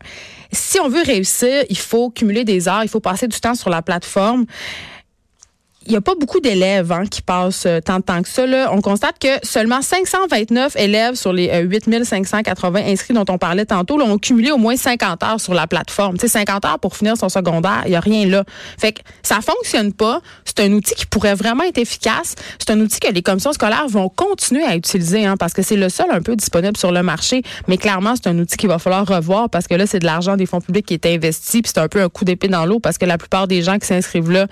si 0.52 0.80
on 0.80 0.88
veut 0.88 1.02
réussir, 1.02 1.64
il 1.68 1.78
faut 1.78 2.10
cumuler 2.10 2.44
des 2.44 2.68
heures, 2.68 2.82
il 2.82 2.88
faut 2.88 3.00
passer 3.00 3.28
du 3.28 3.38
temps 3.40 3.54
sur 3.54 3.70
la 3.70 3.82
plateforme. 3.82 4.46
Il 5.86 5.90
n'y 5.90 5.96
a 5.96 6.00
pas 6.00 6.14
beaucoup 6.18 6.40
d'élèves 6.40 6.90
hein, 6.90 7.04
qui 7.06 7.22
passent 7.22 7.64
euh, 7.66 7.80
tant 7.80 7.98
de 7.98 8.02
temps 8.02 8.20
que 8.20 8.28
ça. 8.28 8.44
Là. 8.44 8.70
On 8.72 8.80
constate 8.80 9.20
que 9.20 9.28
seulement 9.44 9.82
529 9.82 10.74
élèves 10.76 11.14
sur 11.14 11.32
les 11.32 11.48
euh, 11.50 11.60
8580 11.62 12.80
inscrits 12.86 13.14
dont 13.14 13.24
on 13.28 13.38
parlait 13.38 13.66
tantôt 13.66 13.96
là, 13.96 14.04
ont 14.04 14.18
cumulé 14.18 14.50
au 14.50 14.56
moins 14.56 14.76
50 14.76 15.22
heures 15.22 15.40
sur 15.40 15.54
la 15.54 15.68
plateforme. 15.68 16.18
Sais, 16.18 16.26
50 16.26 16.64
heures 16.64 16.78
pour 16.80 16.96
finir 16.96 17.16
son 17.16 17.28
secondaire, 17.28 17.82
il 17.84 17.90
n'y 17.90 17.96
a 17.96 18.00
rien 18.00 18.26
là. 18.26 18.42
Fait 18.78 18.92
que 18.92 19.00
ça 19.22 19.38
fonctionne 19.40 19.92
pas. 19.92 20.20
C'est 20.44 20.60
un 20.60 20.72
outil 20.72 20.94
qui 20.94 21.06
pourrait 21.06 21.34
vraiment 21.34 21.62
être 21.62 21.78
efficace. 21.78 22.34
C'est 22.58 22.70
un 22.70 22.80
outil 22.80 22.98
que 22.98 23.12
les 23.12 23.22
commissions 23.22 23.52
scolaires 23.52 23.86
vont 23.88 24.08
continuer 24.08 24.64
à 24.64 24.74
utiliser 24.74 25.24
hein, 25.24 25.36
parce 25.36 25.52
que 25.52 25.62
c'est 25.62 25.76
le 25.76 25.88
seul 25.88 26.06
un 26.10 26.20
peu 26.20 26.34
disponible 26.34 26.76
sur 26.76 26.90
le 26.90 27.04
marché. 27.04 27.42
Mais 27.68 27.76
clairement, 27.76 28.14
c'est 28.16 28.28
un 28.28 28.38
outil 28.38 28.56
qu'il 28.56 28.68
va 28.68 28.80
falloir 28.80 29.06
revoir 29.06 29.50
parce 29.50 29.68
que 29.68 29.74
là, 29.74 29.86
c'est 29.86 30.00
de 30.00 30.06
l'argent 30.06 30.36
des 30.36 30.46
fonds 30.46 30.60
publics 30.60 30.86
qui 30.86 30.94
est 30.94 31.06
investi. 31.06 31.62
Puis 31.62 31.70
c'est 31.72 31.80
un 31.80 31.88
peu 31.88 32.02
un 32.02 32.08
coup 32.08 32.24
d'épée 32.24 32.48
dans 32.48 32.66
l'eau 32.66 32.80
parce 32.80 32.98
que 32.98 33.04
la 33.04 33.18
plupart 33.18 33.46
des 33.46 33.62
gens 33.62 33.78
qui 33.78 33.86
s'inscrivent 33.86 34.30
là 34.30 34.46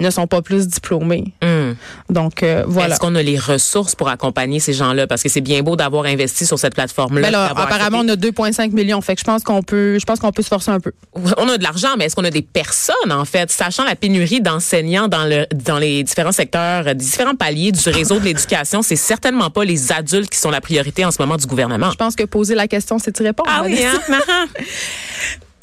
ne 0.00 0.10
sont 0.10 0.26
pas 0.26 0.42
plus 0.42 0.66
diplômés. 0.66 1.32
Hum. 1.42 1.76
Donc, 2.08 2.42
euh, 2.42 2.64
voilà. 2.66 2.94
Est-ce 2.94 3.00
qu'on 3.00 3.14
a 3.14 3.22
les 3.22 3.38
ressources 3.38 3.94
pour 3.94 4.08
accompagner 4.08 4.60
ces 4.60 4.72
gens-là? 4.72 5.06
Parce 5.06 5.22
que 5.22 5.28
c'est 5.28 5.40
bien 5.40 5.62
beau 5.62 5.76
d'avoir 5.76 6.06
investi 6.06 6.46
sur 6.46 6.58
cette 6.58 6.74
plateforme-là. 6.74 7.30
Ben 7.30 7.38
apparemment, 7.38 8.00
on 8.04 8.08
a 8.08 8.16
2,5 8.16 8.72
millions. 8.72 9.00
Fait 9.00 9.14
que 9.14 9.20
je 9.20 9.24
pense 9.24 9.42
qu'on 9.42 9.62
peut, 9.62 9.98
je 9.98 10.04
pense 10.04 10.18
qu'on 10.18 10.32
peut 10.32 10.42
se 10.42 10.48
forcer 10.48 10.70
un 10.70 10.80
peu. 10.80 10.92
On 11.36 11.48
a 11.48 11.58
de 11.58 11.62
l'argent, 11.62 11.90
mais 11.98 12.06
est-ce 12.06 12.16
qu'on 12.16 12.24
a 12.24 12.30
des 12.30 12.42
personnes, 12.42 13.12
en 13.12 13.24
fait? 13.24 13.50
Sachant 13.50 13.84
la 13.84 13.96
pénurie 13.96 14.40
d'enseignants 14.40 15.08
dans, 15.08 15.24
le, 15.24 15.46
dans 15.54 15.78
les 15.78 16.02
différents 16.02 16.32
secteurs, 16.32 16.88
euh, 16.88 16.94
différents 16.94 17.34
paliers 17.34 17.72
du 17.72 17.88
réseau 17.88 18.18
de 18.18 18.24
l'éducation, 18.24 18.82
c'est 18.82 18.96
certainement 18.96 19.50
pas 19.50 19.64
les 19.64 19.92
adultes 19.92 20.30
qui 20.30 20.38
sont 20.38 20.50
la 20.50 20.60
priorité 20.60 21.04
en 21.04 21.10
ce 21.10 21.20
moment 21.20 21.36
du 21.36 21.46
gouvernement. 21.46 21.90
Je 21.90 21.96
pense 21.96 22.16
que 22.16 22.24
poser 22.24 22.54
la 22.54 22.68
question, 22.68 22.98
c'est 22.98 23.18
y 23.18 23.22
répondre. 23.22 23.50
Ah 23.52 23.62
oui, 23.64 23.78
hein? 23.84 24.00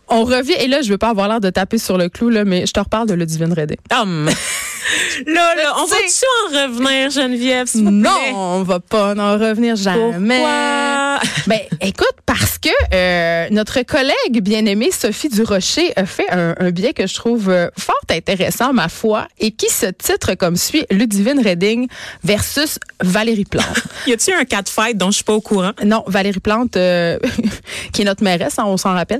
On 0.09 0.23
revient, 0.23 0.53
et 0.59 0.67
là, 0.67 0.81
je 0.81 0.89
veux 0.89 0.97
pas 0.97 1.09
avoir 1.09 1.27
l'air 1.27 1.41
de 1.41 1.49
taper 1.49 1.77
sur 1.77 1.97
le 1.97 2.07
clou, 2.07 2.29
là, 2.29 2.45
mais 2.45 2.65
je 2.65 2.71
te 2.71 2.79
reparle 2.79 3.07
de 3.07 3.13
Ludivine 3.13 3.53
Redé. 3.53 3.77
Hum. 3.93 4.25
là, 5.27 5.55
là, 5.55 5.73
on 5.79 5.85
va-tu 5.85 6.25
en 6.25 6.63
revenir, 6.63 7.09
Geneviève, 7.09 7.67
s'il 7.67 7.83
vous 7.83 7.91
Non, 7.91 8.09
on 8.33 8.63
va 8.63 8.79
pas 8.79 9.15
en 9.15 9.33
revenir 9.33 9.75
jamais. 9.75 10.37
Pourquoi? 10.37 10.96
Ben, 11.47 11.59
écoute, 11.81 12.13
parce 12.25 12.57
que 12.57 12.69
euh, 12.93 13.47
notre 13.51 13.81
collègue 13.83 14.41
bien-aimée 14.41 14.91
Sophie 14.91 15.29
Durocher 15.29 15.93
a 15.95 16.05
fait 16.05 16.29
un, 16.31 16.55
un 16.59 16.71
billet 16.71 16.93
que 16.93 17.07
je 17.07 17.13
trouve 17.15 17.49
euh, 17.49 17.69
fort 17.77 17.95
intéressant, 18.09 18.73
ma 18.73 18.89
foi, 18.89 19.27
et 19.39 19.51
qui 19.51 19.69
se 19.69 19.85
titre 19.87 20.33
comme 20.35 20.55
suit 20.55 20.85
Ludivine 20.91 21.41
Redding 21.41 21.87
versus 22.23 22.79
Valérie 23.01 23.45
Plante. 23.45 23.65
Y 24.07 24.13
a-tu 24.13 24.33
un 24.33 24.45
cas 24.45 24.61
de 24.61 24.69
fête 24.69 24.97
dont 24.97 25.09
je 25.11 25.15
suis 25.15 25.23
pas 25.23 25.33
au 25.33 25.41
courant? 25.41 25.71
Non, 25.83 26.03
Valérie 26.07 26.39
Plante, 26.39 26.77
euh, 26.77 27.17
qui 27.93 28.01
est 28.01 28.05
notre 28.05 28.23
mairesse, 28.23 28.55
on 28.57 28.77
s'en 28.77 28.93
rappelle. 28.93 29.19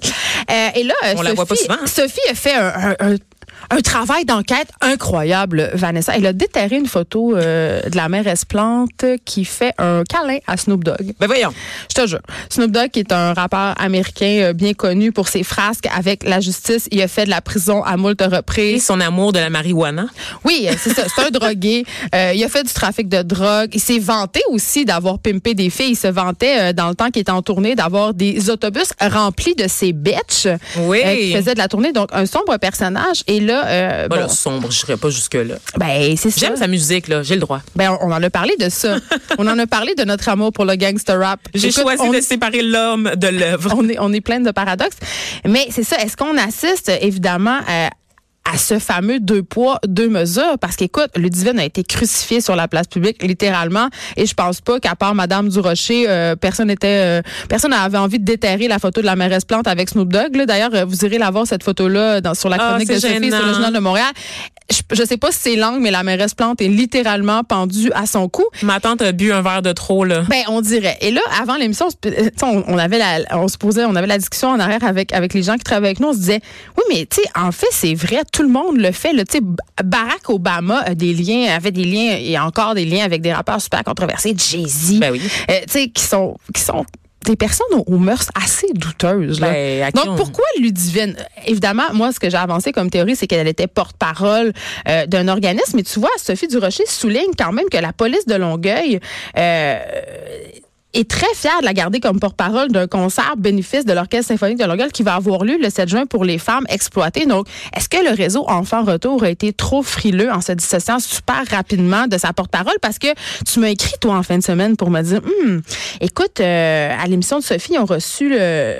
Et 0.76 0.84
là, 0.84 0.94
On 1.16 1.22
la 1.22 1.34
voit 1.34 1.46
pas 1.46 1.56
Sophie- 1.56 1.64
souvent, 1.68 1.80
hein? 1.82 1.88
Sophie 1.88 2.30
a 2.30 2.34
fait 2.36 2.54
un, 2.54 2.68
un- 3.00 3.12
un- 3.14 3.16
un 3.70 3.82
travail 3.82 4.26
d'enquête 4.26 4.68
incroyable, 4.82 5.70
Vanessa. 5.74 6.16
Elle 6.16 6.26
a 6.26 6.34
déterré 6.34 6.78
une 6.78 6.88
photo 6.88 7.36
euh, 7.36 7.82
de 7.90 7.96
la 7.96 8.10
mairesse 8.10 8.46
Plante 8.46 9.06
qui 9.26 9.46
fait 9.46 9.74
un 9.78 10.04
câlin 10.04 10.38
à 10.48 10.58
Snoop 10.58 10.84
Dogg. 10.84 11.14
Ben 11.20 11.28
voyons. 11.28 11.52
Je 11.90 12.02
te 12.02 12.08
jure. 12.08 12.22
Snoop 12.50 12.72
Dogg, 12.72 12.90
qui 12.92 13.00
est 13.00 13.12
un 13.12 13.34
rappeur 13.34 13.74
américain 13.80 14.40
euh, 14.42 14.54
bien 14.54 14.74
connu 14.74 15.12
pour 15.12 15.28
ses 15.28 15.44
frasques 15.44 15.88
avec 15.96 16.24
la 16.24 16.40
justice, 16.40 16.88
il 16.92 17.02
a 17.02 17.08
fait 17.08 17.26
de 17.26 17.30
la 17.30 17.42
prison 17.42 17.84
à 17.84 17.98
moult 17.98 18.22
Et 18.22 18.26
reprises. 18.26 18.86
son 18.86 19.00
amour 19.02 19.34
de 19.34 19.40
la 19.40 19.50
marijuana. 19.50 20.06
Oui, 20.44 20.68
euh, 20.70 20.74
c'est 20.80 20.94
ça. 20.94 21.04
C'est 21.14 21.26
un 21.26 21.30
drogué. 21.32 21.86
Euh, 22.16 22.32
il 22.36 22.44
a 22.44 22.50
fait 22.50 22.64
du 22.64 22.74
trafic 22.74 23.10
de 23.10 23.22
drogue. 23.22 23.70
Il 23.74 23.82
s'est 23.82 24.00
vanté 24.00 24.42
aussi 24.50 24.86
d'avoir 24.86 25.20
pimpé 25.20 25.54
des 25.54 25.70
filles. 25.70 25.92
Il 25.92 25.96
se 25.96 26.08
vantait, 26.08 26.74
dans 26.74 26.90
le 26.90 26.96
temps 26.96 27.10
qu'il 27.10 27.22
était 27.22 27.32
en 27.32 27.42
tournée, 27.42 27.76
d'avoir 27.76 28.14
des 28.14 28.50
autobus 28.50 28.90
remplis 29.02 29.56
de 29.56 29.68
ses 29.68 29.94
bitches 29.94 30.48
Oui. 30.82 31.00
qui 31.04 31.34
faisaient 31.34 31.54
de 31.54 31.60
la 31.60 31.68
tournée. 31.68 31.92
Donc, 31.92 32.10
un 32.14 32.26
sombre 32.26 32.58
personnage. 32.58 33.24
Et 33.28 33.40
là, 33.48 33.66
euh, 33.68 34.06
Voilà, 34.10 34.28
bon, 34.28 34.30
sombre, 34.32 34.70
je 34.72 34.78
serais 34.78 34.98
pas 34.98 35.10
jusque-là. 35.10 35.56
ben, 35.78 36.16
c'est 36.16 36.30
ça. 36.30 36.40
J'aime 36.40 36.56
sa 36.58 36.68
musique, 36.68 37.08
là. 37.08 37.24
J'ai 37.24 37.34
le 37.36 37.42
droit. 37.42 37.62
Ben, 37.76 37.98
on, 38.02 38.10
on 38.10 38.12
en 38.12 38.22
a 38.22 38.30
parlé 38.30 38.56
de 38.60 38.70
ça. 38.70 38.98
on 39.40 39.48
en 39.48 39.58
a 39.58 39.66
parlé 39.66 39.96
de 39.96 40.04
notre 40.04 40.30
amour 40.30 40.54
pour 40.54 40.66
le 40.66 40.76
gangster 40.76 41.20
rap. 41.20 41.40
J'ai 41.56 41.72
choisi 41.72 42.02
on- 42.04 42.12
de 42.14 42.22
séparer 42.22 42.62
l'homme 42.62 43.12
de 43.16 43.28
l'œuvre. 43.28 43.74
on 43.76 43.90
est, 43.90 43.98
on 44.00 44.14
est 44.14 44.22
plein 44.22 44.40
de 44.40 44.52
paradoxes. 44.52 44.98
Mais 45.48 45.68
c'est 45.72 45.84
ça. 45.84 45.98
Est-ce 45.98 46.16
qu'on 46.16 46.38
assiste 46.38 46.92
évidemment 47.02 47.58
à, 47.68 47.90
à 48.54 48.58
ce 48.58 48.80
fameux 48.80 49.20
deux 49.20 49.44
poids, 49.44 49.80
deux 49.88 50.10
mesures? 50.10 50.58
Parce 50.60 50.76
qu'écoute, 50.76 51.10
Ludivine 51.16 51.60
a 51.60 51.66
été 51.66 51.84
crucifiée 51.84 52.42
sur 52.42 52.56
la 52.56 52.68
place 52.68 52.88
publique, 52.88 53.22
littéralement. 53.24 53.90
Et 54.16 54.26
je 54.26 54.34
pense 54.34 54.62
pas 54.62 54.80
qu'à 54.80 54.96
part 54.96 55.16
Madame 55.16 55.50
Durocher, 55.50 56.06
euh, 56.08 56.36
personne 56.36 56.70
était, 56.70 56.88
euh, 56.88 57.22
personne 57.50 57.72
n'avait 57.72 57.98
envie 57.98 58.20
de 58.20 58.26
déterrer 58.26 58.68
la 58.68 58.80
photo 58.80 59.02
de 59.02 59.06
la 59.06 59.16
mairesse 59.16 59.46
Plante 59.46 59.68
avec 59.68 59.90
Snoop 59.90 60.12
Dogg. 60.12 60.46
D'ailleurs, 60.46 60.74
euh, 60.74 60.86
vous 60.86 61.06
irez 61.06 61.18
la 61.18 61.30
voir, 61.32 61.48
cette 61.48 61.64
photo-là, 61.64 62.22
sur 62.34 62.50
la 62.50 62.58
Ah, 62.60 62.70
chronique 62.70 62.90
de 62.90 63.00
Sophie 63.00 63.32
sur 63.32 63.46
le 63.46 63.54
journal 63.54 63.74
de 63.74 63.80
Montréal. 63.80 64.12
Je, 64.70 64.82
je 64.96 65.04
sais 65.06 65.18
pas 65.18 65.32
si 65.32 65.40
c'est 65.42 65.56
langue, 65.56 65.80
mais 65.82 65.92
la 65.92 66.04
mairesse 66.04 66.34
Plante 66.34 66.62
est 66.62 66.68
littéralement 66.68 67.44
pendue 67.44 67.92
à 67.94 68.06
son 68.06 68.28
cou. 68.28 68.44
Ma 68.64 68.80
tante 68.80 69.02
a 69.02 69.12
bu 69.14 69.32
un 69.32 69.42
verre 69.42 69.62
de 69.62 69.72
trop, 69.72 70.04
là. 70.04 70.24
Ben, 70.30 70.44
on 70.50 70.60
dirait. 70.62 70.98
Et 71.02 71.12
là, 71.12 71.22
avant 71.42 71.56
l'émission, 71.56 71.88
on, 72.44 72.64
on 72.68 72.78
avait 72.78 72.98
la, 72.98 73.20
on 73.38 73.48
se 73.48 73.58
posait, 73.58 73.86
on 73.86 73.96
avait 73.96 74.08
la 74.08 74.18
discussion 74.18 74.50
en 74.50 74.60
arrière 74.60 74.84
avec 74.84 75.14
avec 75.14 75.34
les 75.34 75.44
gens 75.44 75.56
qui 75.56 75.64
travaillent 75.64 75.88
avec 75.92 76.00
nous. 76.02 76.10
On 76.10 76.14
se 76.14 76.18
disait, 76.20 76.42
oui, 76.78 76.84
mais 76.90 77.06
tu 77.06 77.22
sais, 77.22 77.28
en 77.40 77.52
fait, 77.52 77.68
c'est 77.72 77.94
vrai, 77.94 78.24
tout 78.34 78.44
le 78.44 78.50
monde 78.50 78.78
le 78.78 78.92
fait. 78.92 79.14
là. 79.14 79.24
Tu 79.24 79.38
sais, 79.38 79.42
B- 79.42 79.56
Barack 79.84 80.30
Obama 80.30 80.80
a 80.80 80.96
des 80.96 81.14
liens, 81.14 81.54
avait 81.56 81.72
des 81.72 81.86
liens 81.86 82.18
et 82.20 82.38
encore 82.38 82.76
des 82.76 82.86
liens 82.86 83.06
avec 83.06 83.22
des 83.22 83.32
rappeurs 83.34 83.62
super 83.62 83.84
controversés, 83.84 84.36
Jay-Z, 84.38 85.00
Ben 85.00 85.12
oui. 85.12 85.22
euh, 85.50 85.60
tu 85.66 85.72
sais, 85.72 85.88
qui 85.90 86.04
sont 86.04 86.36
qui 86.54 86.62
sont 86.62 86.86
des 87.26 87.36
personnes 87.36 87.68
aux, 87.74 87.84
aux 87.88 87.98
mœurs 87.98 88.30
assez 88.42 88.68
douteuses. 88.74 89.40
Là. 89.42 89.50
Ben, 89.52 89.90
Donc, 89.94 90.06
on- 90.08 90.16
pourquoi 90.16 90.46
Ludivine? 90.60 91.16
Évidemment, 91.46 91.84
moi, 91.94 92.12
ce 92.14 92.20
que 92.20 92.30
j'ai 92.30 92.38
avancé 92.38 92.72
comme 92.72 92.90
théorie, 92.90 93.16
c'est 93.16 93.28
qu'elle 93.28 93.48
était 93.48 93.68
porte-parole 93.68 94.54
euh, 94.88 95.06
d'un 95.08 95.28
organisme. 95.28 95.74
Mais 95.76 95.84
tu 95.84 96.00
vois, 96.00 96.10
Sophie 96.18 96.48
Durocher 96.48 96.86
souligne 96.86 97.32
quand 97.38 97.52
même 97.52 97.68
que 97.70 97.78
la 97.78 97.92
police 97.92 98.26
de 98.28 98.36
Longueuil 98.36 99.00
euh, 99.38 99.80
est 101.00 101.10
très 101.10 101.34
fière 101.36 101.60
de 101.62 101.66
la 101.66 101.74
garder 101.74 102.00
comme 102.00 102.20
porte-parole 102.20 102.70
d'un 102.70 102.88
concert 102.88 103.36
bénéfice 103.38 103.86
de 103.86 103.94
l'Orchestre 103.94 104.28
symphonique 104.30 104.58
de 104.60 104.66
Longueuil 104.66 104.90
qui 104.92 105.04
va 105.04 105.16
avoir 105.16 105.44
lieu 105.44 105.58
le 105.62 105.70
7 105.70 105.88
juin 105.90 106.06
pour 106.06 106.26
les 106.26 106.38
femmes 106.38 106.66
exploitées. 106.70 107.26
Donc, 107.26 107.48
est-ce 107.76 107.88
que 107.90 107.98
le 107.98 108.16
réseau 108.16 108.46
Enfants 108.50 108.84
Retour 108.84 109.24
a 109.24 109.30
été 109.30 109.54
trop 109.54 109.82
frileux 109.84 110.32
en 110.32 110.42
se 110.42 110.52
dissociant 110.54 111.00
super 111.00 111.44
rapidement 111.50 112.08
de 112.08 112.18
sa 112.18 112.34
porte-parole? 112.34 112.76
Parce 112.82 113.00
que 113.00 113.08
tu 113.46 113.60
m'as 113.60 113.70
écrit, 113.70 113.94
toi, 114.02 114.16
en 114.16 114.24
fin 114.24 114.38
de 114.38 114.44
semaine 114.44 114.76
pour 114.78 114.90
me 114.90 115.02
dire, 115.02 115.22
Hum, 115.44 115.62
écoute, 116.02 116.40
euh, 116.40 116.92
à 117.00 117.06
l'émission 117.08 117.40
de 117.40 117.44
Sophie, 117.44 117.74
ils 117.74 117.80
ont 117.80 117.86
reçu 117.86 118.30
le- 118.30 118.76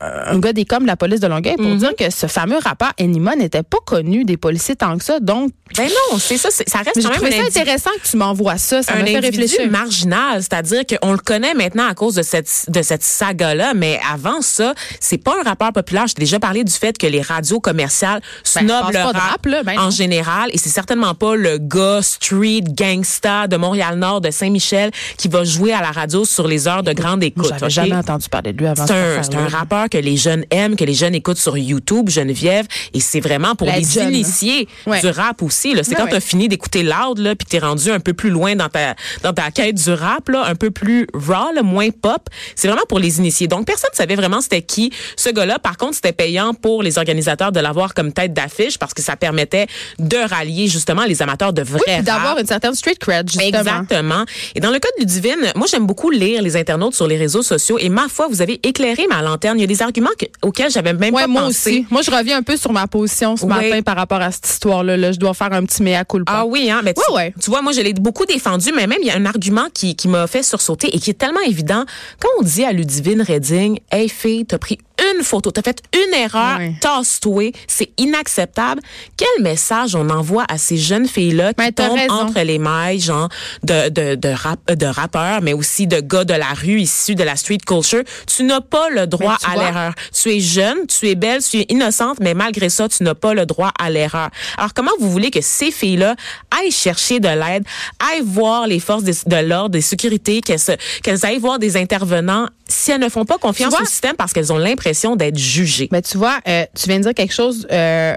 un 0.00 0.38
gars 0.38 0.52
des 0.52 0.64
coms 0.64 0.80
de 0.82 0.86
la 0.86 0.96
police 0.96 1.20
de 1.20 1.26
Longueuil 1.26 1.56
pour 1.56 1.74
dire 1.76 1.94
que 1.96 2.10
ce 2.10 2.26
fameux 2.26 2.58
rappeur 2.58 2.92
Enima 3.00 3.34
n'était 3.36 3.62
pas 3.62 3.78
connu 3.84 4.24
des 4.24 4.36
policiers 4.36 4.76
tant 4.76 4.96
que 4.98 5.04
ça. 5.04 5.20
Donc, 5.20 5.50
Ben 5.76 5.88
non, 5.88 6.18
c'est 6.18 6.36
ça. 6.36 6.48
Ça 6.50 6.78
reste 6.78 7.02
quand 7.02 7.22
même 7.22 7.32
ça 7.32 7.60
intéressant 7.60 7.90
que 8.02 8.08
tu 8.08 8.16
m'envoies 8.16 8.56
ça. 8.58 8.82
Ça 8.82 8.92
un 8.94 9.00
m'a 9.00 9.06
fait 9.06 9.18
réfléchir. 9.18 9.68
marginal, 9.70 10.42
c'est-à-dire 10.42 10.82
qu'on 10.86 11.12
le 11.12 11.18
connaît 11.18 11.54
maintenant 11.56 11.86
à 11.88 11.94
cause 11.94 12.14
de 12.14 12.22
cette 12.22 12.66
de 12.68 12.82
cette 12.82 13.02
saga-là, 13.02 13.74
mais 13.74 13.98
avant 14.12 14.40
ça, 14.42 14.74
c'est 15.00 15.18
pas 15.18 15.34
un 15.40 15.42
rappeur 15.42 15.72
populaire. 15.72 16.06
J'ai 16.06 16.14
déjà 16.14 16.38
parlé 16.38 16.64
du 16.64 16.72
fait 16.72 16.96
que 16.96 17.06
les 17.06 17.20
radios 17.22 17.60
commerciales 17.60 18.20
snobent 18.44 18.92
le 18.92 18.98
rap, 18.98 19.16
rap, 19.16 19.46
là, 19.46 19.62
ben 19.62 19.78
en 19.78 19.90
général, 19.90 20.50
et 20.52 20.58
c'est 20.58 20.68
certainement 20.70 21.14
pas 21.14 21.34
le 21.36 21.58
gars 21.58 22.00
street 22.02 22.62
gangsta 22.68 23.46
de 23.46 23.56
Montréal-Nord, 23.56 24.20
de 24.20 24.30
Saint-Michel, 24.30 24.90
qui 25.18 25.28
va 25.28 25.44
jouer 25.44 25.72
à 25.72 25.80
la 25.80 25.90
radio 25.90 26.24
sur 26.24 26.46
les 26.48 26.68
heures 26.68 26.82
de 26.82 26.92
grande 26.92 27.22
écoute. 27.22 27.46
J'avais 27.48 27.64
ok? 27.66 27.70
jamais 27.70 27.96
entendu 27.96 28.28
parler 28.28 28.52
de 28.52 28.58
lui 28.58 28.66
avant 28.66 28.86
C'est 28.86 28.92
un, 28.94 29.22
c'est 29.22 29.34
un 29.34 29.48
rappeur 29.48 29.88
que 29.88 29.98
les 29.98 30.16
jeunes 30.16 30.44
aiment, 30.50 30.76
que 30.76 30.84
les 30.84 30.94
jeunes 30.94 31.14
écoutent 31.14 31.38
sur 31.38 31.56
YouTube, 31.56 32.08
Geneviève, 32.08 32.66
et 32.94 33.00
c'est 33.00 33.20
vraiment 33.20 33.54
pour 33.54 33.66
La 33.66 33.78
les 33.78 33.84
jeune. 33.84 34.08
initiés 34.14 34.68
Ouais. 34.86 35.00
du 35.00 35.08
rap 35.08 35.42
aussi. 35.42 35.74
là. 35.74 35.82
C'est 35.82 35.90
Ouais, 35.90 35.96
quand 35.96 36.04
ouais. 36.04 36.10
tu 36.10 36.16
as 36.16 36.20
fini 36.20 36.48
d'écouter 36.48 36.82
Loud, 36.82 37.18
là, 37.18 37.34
puis 37.34 37.44
que 37.46 37.50
tu 37.50 37.56
es 37.56 37.58
rendu 37.60 37.90
un 37.90 38.00
peu 38.00 38.12
plus 38.12 38.30
loin 38.30 38.54
dans 38.56 38.68
ta, 38.68 38.94
dans 39.22 39.32
ta 39.32 39.50
quête 39.50 39.76
du 39.76 39.90
rap, 39.92 40.28
là, 40.28 40.44
un 40.46 40.54
peu 40.54 40.70
plus 40.70 41.06
raw, 41.14 41.45
là, 41.52 41.62
moins 41.62 41.90
pop. 41.90 42.28
C'est 42.54 42.68
vraiment 42.68 42.84
pour 42.88 42.98
les 42.98 43.18
initiés. 43.18 43.46
Donc, 43.48 43.66
personne 43.66 43.90
ne 43.92 43.96
savait 43.96 44.16
vraiment 44.16 44.40
c'était 44.40 44.62
qui 44.62 44.92
ce 45.16 45.30
gars-là. 45.30 45.58
Par 45.58 45.76
contre, 45.76 45.94
c'était 45.94 46.12
payant 46.12 46.54
pour 46.54 46.82
les 46.82 46.98
organisateurs 46.98 47.52
de 47.52 47.60
l'avoir 47.60 47.94
comme 47.94 48.12
tête 48.12 48.32
d'affiche 48.32 48.78
parce 48.78 48.94
que 48.94 49.02
ça 49.02 49.16
permettait 49.16 49.66
de 49.98 50.16
rallier 50.16 50.66
justement 50.68 51.04
les 51.04 51.22
amateurs 51.22 51.52
de 51.52 51.62
vrai 51.62 51.80
Oui, 51.98 52.02
d'avoir 52.02 52.38
une 52.38 52.46
certaine 52.46 52.74
street 52.74 52.96
cred, 53.00 53.28
justement. 53.28 53.46
Exactement. 53.58 54.24
Et 54.54 54.60
dans 54.60 54.70
le 54.70 54.78
cas 54.78 54.88
de 54.96 55.02
Ludivine, 55.02 55.52
moi 55.54 55.66
j'aime 55.70 55.86
beaucoup 55.86 56.10
lire 56.10 56.42
les 56.42 56.56
internautes 56.56 56.94
sur 56.94 57.06
les 57.06 57.16
réseaux 57.16 57.42
sociaux 57.42 57.78
et 57.78 57.88
ma 57.88 58.08
foi, 58.08 58.26
vous 58.28 58.42
avez 58.42 58.60
éclairé 58.62 59.06
ma 59.08 59.22
lanterne. 59.22 59.58
Il 59.58 59.62
y 59.62 59.64
a 59.64 59.66
des 59.66 59.82
arguments 59.82 60.10
que- 60.18 60.26
auxquels 60.42 60.70
j'avais 60.70 60.92
même 60.92 61.14
Ouais, 61.14 61.22
pas 61.22 61.26
moi 61.28 61.42
pensé. 61.42 61.70
aussi. 61.70 61.86
Moi, 61.90 62.02
je 62.02 62.10
reviens 62.10 62.38
un 62.38 62.42
peu 62.42 62.56
sur 62.56 62.72
ma 62.72 62.86
position 62.86 63.36
ce 63.36 63.44
Oui. 63.44 63.48
matin 63.48 63.82
par 63.82 63.96
rapport 63.96 64.20
à 64.20 64.30
cette 64.30 64.46
histoire-là. 64.48 64.96
là. 64.96 65.12
Je 65.12 65.18
dois 65.18 65.34
faire 65.34 65.52
un 65.52 65.64
petit 65.64 65.82
mea 65.82 66.04
culpa. 66.04 66.32
Ah 66.34 66.46
oui, 66.46 66.70
hein, 66.70 66.80
mais 66.84 66.94
tu, 66.94 67.00
Ouais, 67.10 67.16
ouais. 67.16 67.34
tu 67.42 67.50
vois, 67.50 67.62
moi, 67.62 67.72
je 67.72 67.80
l'ai 67.80 67.92
beaucoup 67.94 68.24
défendu, 68.26 68.70
mais 68.74 68.86
même, 68.86 68.98
il 69.02 69.06
y 69.08 69.10
a 69.10 69.16
un 69.16 69.26
argument 69.26 69.66
qui, 69.72 69.94
qui 69.96 70.08
m'a 70.08 70.26
fait 70.26 70.42
sursauter 70.42 70.94
et 70.94 70.98
qui 70.98 71.10
est 71.10 71.14
tellement 71.26 71.40
évident. 71.40 71.84
Quand 72.20 72.28
on 72.38 72.42
dit 72.42 72.64
à 72.64 72.72
Ludivine 72.72 73.20
Redding, 73.20 73.80
hey, 73.90 74.08
fille, 74.08 74.46
t'as 74.46 74.58
pris 74.58 74.78
une 75.14 75.22
photo, 75.22 75.50
t'as 75.50 75.62
fait 75.62 75.80
une 75.94 76.14
erreur, 76.14 76.58
Ouais. 76.58 76.74
tasse-toi, 76.80 77.52
c'est 77.66 77.90
inacceptable. 77.98 78.80
Quel 79.16 79.42
message 79.42 79.94
on 79.94 80.08
envoie 80.10 80.44
à 80.48 80.58
ces 80.58 80.76
jeunes 80.78 81.06
filles-là 81.06 81.52
qui 81.52 81.64
Ben, 81.64 81.72
t'as 81.72 81.88
tombent 81.88 81.98
raison. 81.98 82.14
entre 82.14 82.40
les 82.40 82.58
mailles, 82.58 83.00
genre, 83.00 83.28
de, 83.62 83.88
de, 83.90 84.14
de, 84.14 84.28
rap, 84.28 84.58
euh, 84.70 84.74
de 84.74 84.86
rappeurs, 84.86 85.42
mais 85.42 85.52
aussi 85.52 85.86
de 85.86 86.00
gars 86.00 86.24
de 86.24 86.32
la 86.34 86.48
rue 86.54 86.80
issus 86.80 87.14
de 87.14 87.22
la 87.24 87.36
street 87.36 87.58
culture? 87.66 88.02
Tu 88.26 88.42
n'as 88.44 88.60
pas 88.62 88.88
le 88.90 89.06
droit 89.06 89.36
tu 89.40 89.50
à 89.50 89.56
l'erreur. 89.56 89.92
Tu 90.12 90.30
es 90.34 90.40
jeune, 90.40 90.86
tu 90.86 91.08
es 91.08 91.14
belle, 91.14 91.42
tu 91.42 91.58
es 91.58 91.66
innocente, 91.68 92.18
mais 92.20 92.34
malgré 92.34 92.68
ça, 92.70 92.88
tu 92.88 93.02
n'as 93.02 93.14
pas 93.14 93.34
le 93.34 93.44
droit 93.44 93.72
à 93.78 93.90
l'erreur. 93.90 94.30
Alors, 94.56 94.72
comment 94.74 94.92
vous 94.98 95.10
voulez 95.10 95.30
que 95.30 95.40
ces 95.42 95.70
filles-là 95.70 96.16
aillent 96.58 96.70
chercher 96.70 97.20
de 97.20 97.28
l'aide, 97.28 97.64
aillent 98.00 98.22
voir 98.24 98.66
les 98.66 98.80
forces 98.80 99.02
des- 99.04 99.12
de 99.26 99.36
l'ordre, 99.46 99.70
des 99.70 99.80
sécurités, 99.80 100.40
qu'elles 100.40 100.60
qu'elles 101.02 101.26
aillent 101.26 101.38
voir 101.38 101.58
des 101.58 101.76
intervenants 101.76 102.48
si 102.68 102.90
elles 102.90 103.00
ne 103.00 103.08
font 103.08 103.24
pas 103.24 103.38
confiance 103.38 103.74
au 103.80 103.84
système 103.84 104.16
parce 104.16 104.32
qu'elles 104.32 104.52
ont 104.52 104.58
l'impression 104.58 104.85
d'être 105.16 105.38
jugées? 105.38 105.88
Mais 105.92 106.02
tu 106.02 106.18
vois, 106.18 106.38
euh, 106.46 106.64
tu 106.74 106.88
viens 106.88 106.98
de 106.98 107.04
dire 107.04 107.14
quelque 107.14 107.34
chose 107.34 107.66
euh, 107.72 108.14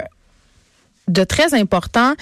de 1.07 1.23
très 1.23 1.53
important. 1.53 2.13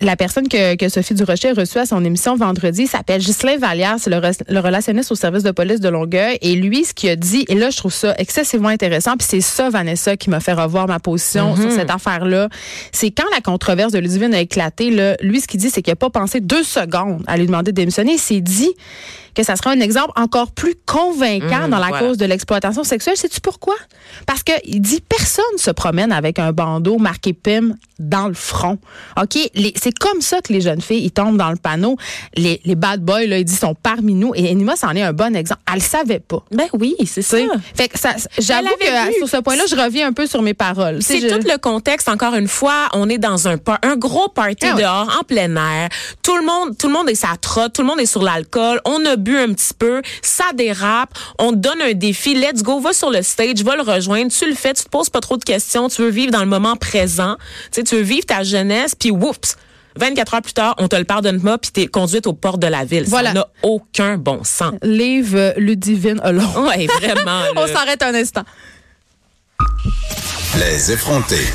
La 0.00 0.16
personne 0.16 0.48
que, 0.48 0.74
que 0.74 0.88
Sophie 0.88 1.14
Durocher 1.14 1.50
a 1.50 1.54
reçue 1.54 1.78
à 1.78 1.86
son 1.86 2.04
émission 2.04 2.34
vendredi 2.34 2.88
s'appelle 2.88 3.20
Ghislain 3.20 3.56
Vallière, 3.56 3.98
c'est 4.00 4.10
le, 4.10 4.16
re- 4.16 4.42
le 4.48 4.58
relationniste 4.58 5.12
au 5.12 5.14
service 5.14 5.44
de 5.44 5.52
police 5.52 5.78
de 5.78 5.88
Longueuil. 5.88 6.38
Et 6.42 6.56
lui, 6.56 6.84
ce 6.84 6.92
qu'il 6.92 7.08
a 7.10 7.14
dit, 7.14 7.44
et 7.48 7.54
là, 7.54 7.70
je 7.70 7.76
trouve 7.76 7.92
ça 7.94 8.12
excessivement 8.18 8.70
intéressant, 8.70 9.16
puis 9.16 9.28
c'est 9.30 9.40
ça, 9.40 9.70
Vanessa, 9.70 10.16
qui 10.16 10.28
m'a 10.28 10.40
fait 10.40 10.54
revoir 10.54 10.88
ma 10.88 10.98
position 10.98 11.54
sur 11.54 11.70
cette 11.70 11.88
affaire-là. 11.88 12.48
C'est 12.90 13.12
quand 13.12 13.28
la 13.32 13.40
controverse 13.40 13.92
de 13.92 14.00
Ludivine 14.00 14.34
a 14.34 14.40
éclaté, 14.40 14.90
là, 14.90 15.16
lui, 15.20 15.40
ce 15.40 15.46
qu'il 15.46 15.60
dit, 15.60 15.70
c'est 15.70 15.82
qu'il 15.82 15.92
n'a 15.92 15.96
pas 15.96 16.10
pensé 16.10 16.40
deux 16.40 16.64
secondes 16.64 17.22
à 17.28 17.36
lui 17.36 17.46
demander 17.46 17.70
de 17.70 17.76
démissionner. 17.76 18.14
Il 18.14 18.18
s'est 18.18 18.40
dit 18.40 18.72
que 19.34 19.42
ça 19.42 19.56
sera 19.56 19.70
un 19.70 19.80
exemple 19.80 20.12
encore 20.16 20.52
plus 20.52 20.74
convaincant 20.86 21.62
Mhm, 21.64 21.70
dans 21.70 21.78
la 21.78 21.88
voilà. 21.88 22.06
cause 22.06 22.18
de 22.18 22.24
l'exploitation 22.26 22.84
sexuelle. 22.84 23.16
Sais-tu 23.16 23.40
pourquoi? 23.40 23.74
Parce 24.26 24.42
que 24.42 24.52
il 24.64 24.80
dit 24.80 25.00
personne 25.00 25.44
se 25.56 25.70
promène 25.70 26.12
avec 26.12 26.38
un 26.38 26.52
bandeau 26.52 26.98
marqué 26.98 27.32
PIM 27.32 27.70
dans 27.98 28.28
le 28.28 28.34
front. 28.34 28.78
OK? 29.20 29.38
C'est 29.76 29.96
comme 29.98 30.20
ça 30.20 30.40
que 30.40 30.52
les 30.52 30.60
jeunes 30.60 30.80
filles, 30.80 31.04
ils 31.04 31.10
tombent 31.12 31.36
dans 31.38 31.50
le 31.50 31.56
panneau. 31.56 31.96
Les, 32.36 32.60
les 32.64 32.74
bad 32.74 33.00
boys, 33.00 33.26
là, 33.26 33.38
ils 33.38 33.44
disent, 33.44 33.60
sont 33.60 33.76
parmi 33.80 34.14
nous. 34.14 34.32
Et 34.34 34.50
Enima, 34.50 34.74
c'en 34.76 34.90
est 34.96 35.02
un 35.02 35.12
bon 35.12 35.34
exemple. 35.36 35.60
Elle 35.68 35.74
le 35.78 35.80
savait 35.80 36.18
pas. 36.20 36.42
Ben 36.50 36.66
oui, 36.74 36.96
c'est 37.06 37.22
ça. 37.22 37.36
Fait 37.74 37.88
que 37.88 37.98
ça, 37.98 38.14
j'avoue 38.38 38.68
que 38.80 39.06
vu. 39.08 39.14
sur 39.18 39.28
ce 39.28 39.36
point-là, 39.38 39.64
je 39.68 39.76
reviens 39.76 40.08
un 40.08 40.12
peu 40.12 40.26
sur 40.26 40.42
mes 40.42 40.54
paroles. 40.54 40.98
C'est 41.00 41.20
je- 41.20 41.28
tout 41.28 41.46
le 41.48 41.58
contexte. 41.58 42.08
Encore 42.08 42.34
une 42.34 42.48
fois, 42.48 42.88
on 42.94 43.08
est 43.08 43.18
dans 43.18 43.48
un 43.48 43.56
un 43.82 43.96
gros 43.96 44.28
party 44.28 44.66
Ah 44.66 44.72
oui. 44.74 44.82
dehors, 44.82 45.18
en 45.20 45.24
plein 45.24 45.54
air. 45.56 45.88
Tout 46.22 46.36
le 46.36 46.44
monde, 46.44 46.76
tout 46.76 46.88
le 46.88 46.92
monde 46.92 47.08
est 47.08 47.14
sa 47.14 47.36
trotte, 47.40 47.72
tout 47.74 47.82
le 47.82 47.88
monde 47.88 48.00
est 48.00 48.06
sur 48.06 48.22
l'alcool. 48.22 48.80
On 48.84 49.04
a 49.06 49.16
bu 49.22 49.38
un 49.38 49.52
petit 49.52 49.74
peu, 49.74 50.02
ça 50.22 50.44
dérape. 50.54 51.10
On 51.38 51.50
te 51.52 51.56
donne 51.56 51.80
un 51.82 51.92
défi. 51.92 52.34
Let's 52.34 52.62
go, 52.62 52.80
va 52.80 52.92
sur 52.92 53.10
le 53.10 53.22
stage, 53.22 53.62
va 53.62 53.76
le 53.76 53.82
rejoindre. 53.82 54.30
Tu 54.30 54.48
le 54.48 54.54
fais, 54.54 54.74
tu 54.74 54.84
te 54.84 54.88
poses 54.88 55.10
pas 55.10 55.20
trop 55.20 55.36
de 55.36 55.44
questions. 55.44 55.88
Tu 55.88 56.02
veux 56.02 56.10
vivre 56.10 56.32
dans 56.32 56.40
le 56.40 56.46
moment 56.46 56.76
présent. 56.76 57.36
Tu 57.70 57.80
sais, 57.80 57.84
tu 57.84 57.96
veux 57.96 58.02
vivre 58.02 58.26
ta 58.26 58.42
jeunesse. 58.42 58.94
Puis 58.94 59.10
whoops. 59.10 59.56
24 59.96 60.34
heures 60.34 60.42
plus 60.42 60.52
tard, 60.52 60.74
on 60.78 60.88
te 60.88 60.96
le 60.96 61.04
pardonne 61.04 61.40
pas, 61.40 61.58
puis 61.58 61.70
t'es 61.70 61.86
conduite 61.86 62.26
aux 62.26 62.32
portes 62.32 62.60
de 62.60 62.66
la 62.66 62.84
ville. 62.84 63.04
Voilà. 63.06 63.30
Ça 63.30 63.34
n'a 63.34 63.48
aucun 63.62 64.16
bon 64.16 64.40
sens. 64.42 64.72
Leave 64.82 65.36
euh, 65.36 65.52
Ludivine 65.56 66.20
alone. 66.22 66.46
Ouais, 66.56 66.86
vraiment. 66.86 67.42
On 67.56 67.66
s'arrête 67.66 68.02
un 68.02 68.14
instant. 68.14 68.44
Les 70.58 70.92
effrontés. 70.92 71.46